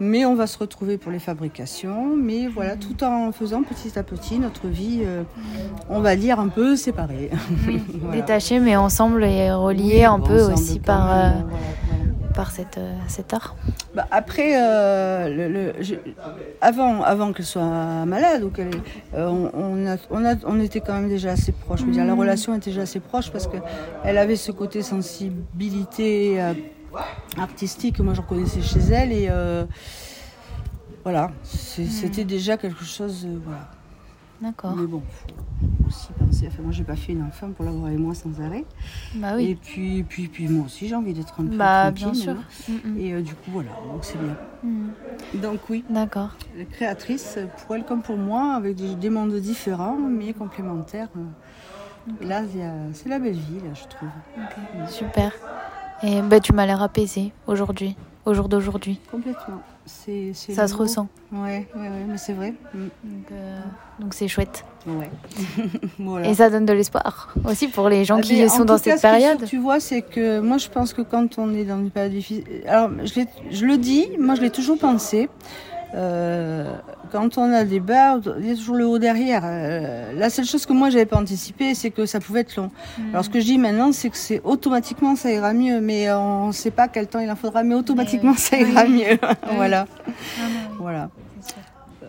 [0.00, 2.16] mais on va se retrouver pour les fabrications.
[2.16, 5.22] Mais voilà, tout en faisant petit à petit notre vie, euh,
[5.88, 7.30] on va dire un peu séparée.
[8.00, 8.20] Voilà.
[8.20, 12.27] Détachés mais ensemble et reliés Oui, un bon, peu aussi par, même, euh, voilà, voilà.
[12.38, 13.56] Par cette, euh, cet art.
[13.96, 15.96] Bah, après, euh, le, le- je-
[16.60, 18.70] avant, avant qu'elle soit malade, ou qu'elle,
[19.14, 21.80] euh, on, on, a, on, a- on était quand même déjà assez proches.
[21.80, 23.56] Je veux dire, la relation était déjà assez proche parce que
[24.04, 26.52] elle avait ce côté sensibilité euh,
[27.36, 29.28] artistique que moi je reconnaissais chez elle et
[31.02, 33.26] voilà, c'est- c'était déjà quelque chose.
[33.44, 33.68] voilà.
[34.40, 34.74] D'accord.
[34.76, 36.46] Mais bon, faut aussi penser.
[36.48, 38.64] Enfin, moi, j'ai pas fait une enfant pour l'avoir avec moi sans arrêt.
[39.14, 39.58] Bah Et oui.
[39.60, 42.04] puis, puis, puis moi aussi, j'ai envie d'être un peu Bah tranquille.
[42.04, 42.34] bien sûr.
[42.68, 42.98] Mm, mm.
[42.98, 44.34] Et euh, du coup, voilà, donc c'est bien.
[44.62, 44.88] Mm.
[45.42, 46.30] Donc oui, D'accord.
[46.56, 51.08] la créatrice, pour elle comme pour moi, avec des, des mondes différents, mais complémentaires.
[51.16, 51.20] euh,
[52.22, 52.42] Là,
[52.94, 54.08] c'est la belle vie, là, je trouve.
[54.90, 55.30] Super.
[56.02, 58.98] Et bah, tu m'as l'air apaisée aujourd'hui, au jour d'aujourd'hui.
[59.10, 59.60] Complètement.
[59.88, 60.80] C'est, c'est Ça se mot.
[60.80, 61.08] ressent.
[61.32, 62.52] Ouais, ouais, ouais, mais c'est vrai.
[62.74, 62.78] Mm.
[63.04, 63.60] Donc euh,
[64.00, 64.64] donc c'est chouette.
[64.86, 65.10] Ouais.
[65.98, 66.28] voilà.
[66.28, 68.96] Et ça donne de l'espoir aussi pour les gens Ah, qui mais sont dans cas,
[68.96, 69.44] cette ce qui est sûr, période.
[69.48, 72.44] tu vois, c'est que moi, je pense que quand on est dans une période difficile.
[72.66, 72.90] Alors,
[73.50, 75.28] je le dis, moi, je l'ai toujours pensé.
[75.94, 76.74] Euh,
[77.10, 79.42] quand on a des bas, il y a toujours le haut derrière.
[79.44, 82.70] Euh, la seule chose que moi, j'avais pas anticipé, c'est que ça pouvait être long.
[82.98, 83.02] Mm.
[83.12, 85.80] Alors, ce que je dis maintenant, c'est que c'est automatiquement, ça ira mieux.
[85.80, 88.38] Mais on ne sait pas quel temps il en faudra, mais automatiquement, oui.
[88.38, 89.04] ça ira Oui.
[89.04, 89.18] mieux.
[89.54, 89.86] voilà.
[90.38, 90.42] Ah
[90.78, 91.10] Voilà.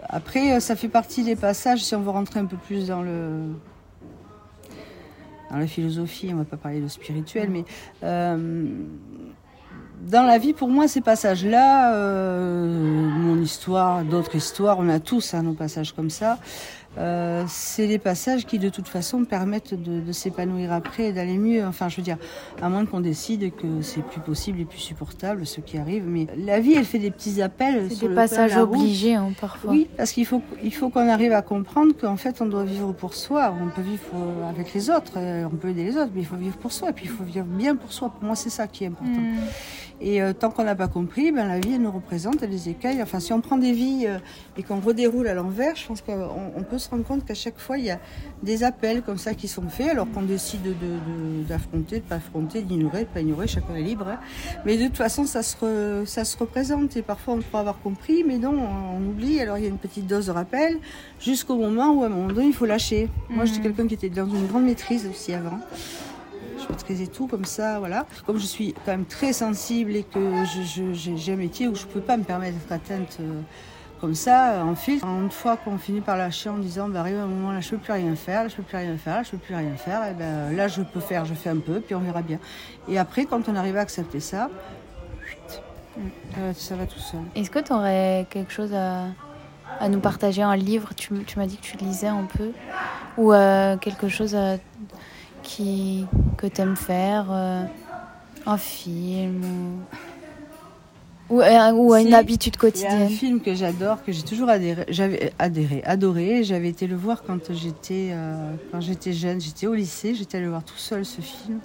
[0.10, 3.02] Après, euh, ça fait partie des passages, si on veut rentrer un peu plus dans
[3.02, 3.44] le
[5.52, 7.66] dans la philosophie, on va pas parler de spirituel, mais
[8.04, 8.68] euh,
[10.02, 15.34] dans la vie, pour moi, ces passages-là, euh, mon histoire, d'autres histoires, on a tous
[15.34, 16.39] hein, nos passages comme ça,
[17.00, 21.38] euh, c'est les passages qui, de toute façon, permettent de, de s'épanouir après et d'aller
[21.38, 21.66] mieux.
[21.66, 22.18] Enfin, je veux dire,
[22.62, 26.04] à moins qu'on décide que c'est plus possible et plus supportable, ce qui arrive.
[26.06, 27.88] Mais la vie, elle fait des petits appels.
[27.89, 29.72] C'est des le passages obligés hein, parfois.
[29.72, 32.91] Oui, parce qu'il faut, il faut qu'on arrive à comprendre qu'en fait, on doit vivre
[32.91, 33.56] pour soi.
[33.62, 34.04] On peut vivre
[34.50, 36.89] avec les autres, euh, on peut aider les autres, mais il faut vivre pour soi.
[36.89, 38.10] Et puis, il faut vivre bien pour soi.
[38.10, 39.22] Pour moi, c'est ça qui est important.
[39.22, 39.38] Mm.
[40.02, 42.70] Et euh, tant qu'on n'a pas compris, ben, la vie, elle nous représente, elle les
[42.70, 43.02] écailles.
[43.02, 44.18] Enfin, si on prend des vies euh,
[44.58, 47.60] et qu'on redéroule à l'envers, je pense qu'on on peut se rendre compte qu'à chaque
[47.60, 48.00] fois, il y a
[48.42, 52.10] des appels comme ça qui sont faits, alors qu'on décide de- de- d'affronter, de, ne
[52.10, 54.08] pas affronter, d'ignorer, de pas ignorer, chacun est libre.
[54.08, 54.20] hein.
[54.66, 56.98] Mais de toute façon, ça se, re- ça se représente.
[56.98, 58.54] Et parfois, on croit avoir compris, mais non,
[58.98, 59.40] on oublie.
[59.40, 60.78] Alors, il y a une petite dose de rappel,
[61.20, 63.08] jusqu'au moment où, à un moment donné, il faut lâcher.
[63.30, 63.64] Moi, j'étais Mhm.
[63.66, 65.60] quelqu'un qui était dans une grande maîtrise aussi avant.
[66.62, 68.06] Je maîtrisais tout comme ça, voilà.
[68.26, 70.20] Comme je suis quand même très sensible et que
[70.94, 73.42] j'ai un métier où je ne peux pas me permettre d'être atteinte euh,
[74.00, 75.00] comme ça, euh, en fil.
[75.04, 77.78] Une fois qu'on finit par lâcher en disant, bah, arrive un moment là, je peux
[77.78, 80.06] plus rien faire, là, je peux plus rien faire, là, je peux plus rien faire,
[80.06, 82.39] et ben, là, je peux faire, je fais un peu, puis on verra bien.
[82.88, 84.50] Et après, quand on arrive à accepter ça,
[86.38, 87.20] euh, ça va tout seul.
[87.36, 90.89] Est-ce que tu aurais quelque chose à, nous partager, un livre?
[90.95, 92.52] Tu, m'as dit que tu lisais un peu.
[93.18, 94.58] Ou euh, quelque chose à-
[95.43, 96.06] qui,
[96.38, 97.64] que tu aimes faire euh,
[98.45, 99.41] Un film
[101.30, 104.12] ou, euh, ou Si, une habitude Il y a un quotidienne film que j'adore, que
[104.12, 106.44] j'ai toujours adhéré, j'avais adhéré, adoré.
[106.44, 110.46] J'avais été le voir quand j'étais euh, quand j'étais jeune, j'étais au lycée, j'étais allée
[110.46, 111.60] le voir tout seul ce film.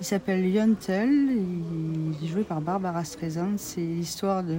[0.00, 3.56] Il s'appelle Yontel, il est joué par Barbara Streisand.
[3.56, 4.56] C'est l'histoire de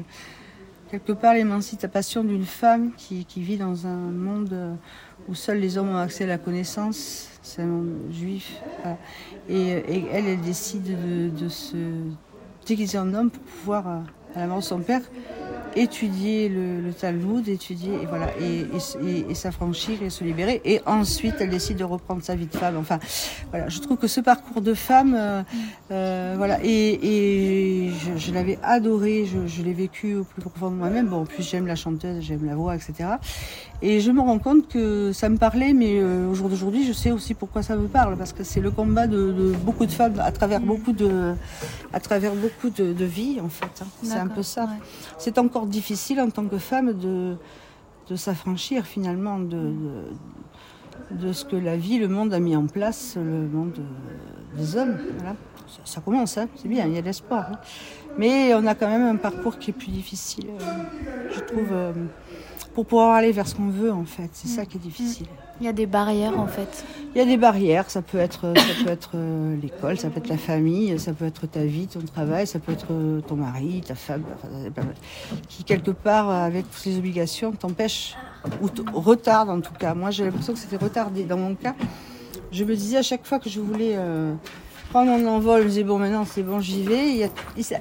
[0.89, 4.73] quelque part l'émancipation d'une femme qui, qui vit dans un monde euh,
[5.27, 7.29] où seuls les hommes ont accès à la connaissance.
[7.41, 8.61] C'est un monde juif.
[8.83, 8.97] voilà.
[9.49, 11.75] Et, et elle, elle décide de, de se
[12.65, 14.03] déguiser en homme pour pouvoir,
[14.35, 15.01] de son père,
[15.75, 20.61] étudier le, le Talmud, étudier et voilà et, et, et- et s'affranchir et se libérer.
[20.65, 22.77] Et ensuite, elle décide de reprendre sa vie de femme.
[22.77, 22.99] Enfin,
[23.49, 25.41] voilà, je trouve que ce parcours de femme, euh,
[25.91, 26.99] euh, voilà, et,
[27.87, 31.07] et je, je l'avais adoré, je, je l'ai vécu au plus profond de moi-même.
[31.07, 32.93] Bon, en plus, j'aime la chanteuse, j'aime la voix, etc.
[33.85, 36.93] Et je me rends compte que ça me parlait, mais euh, au jour d'aujourd'hui, je
[36.93, 39.91] sais aussi pourquoi ça me parle, parce que c'est le combat de, de beaucoup de
[39.91, 41.33] femmes à travers beaucoup de,
[41.91, 43.81] à travers beaucoup de, de vies, en fait.
[43.81, 43.87] hein.
[44.01, 44.63] C'est un peu ça.
[44.63, 44.79] ouais.
[45.17, 47.35] C'est encore difficile en tant que femme de,
[48.09, 49.73] de s'affranchir finalement de,
[51.11, 54.57] de, de ce que la vie, le monde a mis en place, le monde euh,
[54.57, 54.95] des hommes.
[55.17, 55.35] Voilà.
[55.67, 57.47] Ça, ça commence, hein, c'est bien, il y a de l'espoir.
[57.51, 57.57] hein.
[58.17, 60.83] Mais on a quand même un parcours qui est plus difficile, euh,
[61.35, 61.91] je trouve, euh,
[62.73, 64.29] pour pouvoir aller vers ce qu'on veut en fait.
[64.33, 65.27] C'est ça qui est difficile.
[65.61, 66.83] Il y a des barrières en fait.
[67.13, 70.17] Il y a des barrières, ça peut être, ça peut être euh, l'école, ça peut
[70.17, 73.35] être la famille, ça peut être ta vie, ton travail, ça peut être euh, ton
[73.35, 74.23] mari, ta femme,
[75.47, 78.15] qui quelque part, avec toutes les obligations, t'empêche
[78.61, 78.67] ou
[78.99, 79.93] retarde en tout cas.
[79.93, 81.23] Moi j'ai l'impression que c'était retardé.
[81.23, 81.75] Dans mon cas,
[82.51, 84.33] je me disais à chaque fois que je voulais euh,
[84.93, 87.27] prendre mon envol, je me disais bon maintenant c'est bon j'y vais.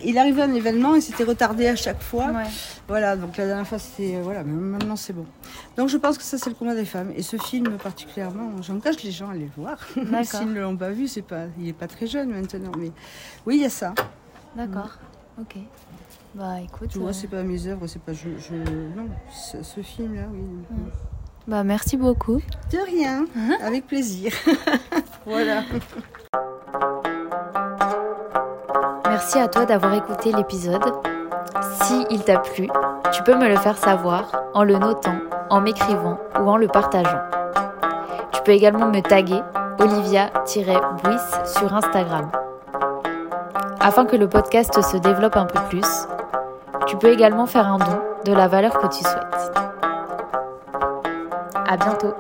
[0.03, 2.33] Il, arrivait un événement et c'était retardé à chaque fois.
[2.89, 5.27] Voilà, donc la dernière fois c'était voilà, mais maintenant c'est bon.
[5.77, 7.13] Donc je pense que ça c'est le combat des femmes.
[7.15, 9.77] Et ce film particulièrement, j'engage les gens à aller le voir.
[10.25, 12.91] S'ils ne l'ont pas vu, c'est pas, il est pas très jeune maintenant, mais
[13.45, 13.93] oui il y a ça.
[14.57, 14.99] D'accord,
[15.39, 15.57] ok.
[16.35, 16.89] Bah écoute.
[16.89, 18.29] Tu vois, euh, c'est pas mes œuvres, c'est pas je,
[18.97, 20.41] non, ce film-là, oui.
[20.41, 20.91] Mm.
[21.47, 22.41] Bah merci beaucoup.
[22.71, 23.63] De rien, uh-huh.
[23.63, 24.33] avec plaisir.
[25.27, 25.63] voilà.
[29.23, 30.83] Merci à toi d'avoir écouté l'épisode.
[31.61, 32.69] Si il t'a plu,
[33.13, 35.15] tu peux me le faire savoir en le notant,
[35.49, 37.21] en m'écrivant ou en le partageant.
[38.33, 39.41] Tu peux également me taguer
[39.79, 42.33] olivia-buis sur Instagram.
[43.79, 46.09] Afin que le podcast se développe un peu plus,
[46.89, 49.53] tu peux également faire un don de la valeur que tu souhaites.
[51.69, 52.13] À bientôt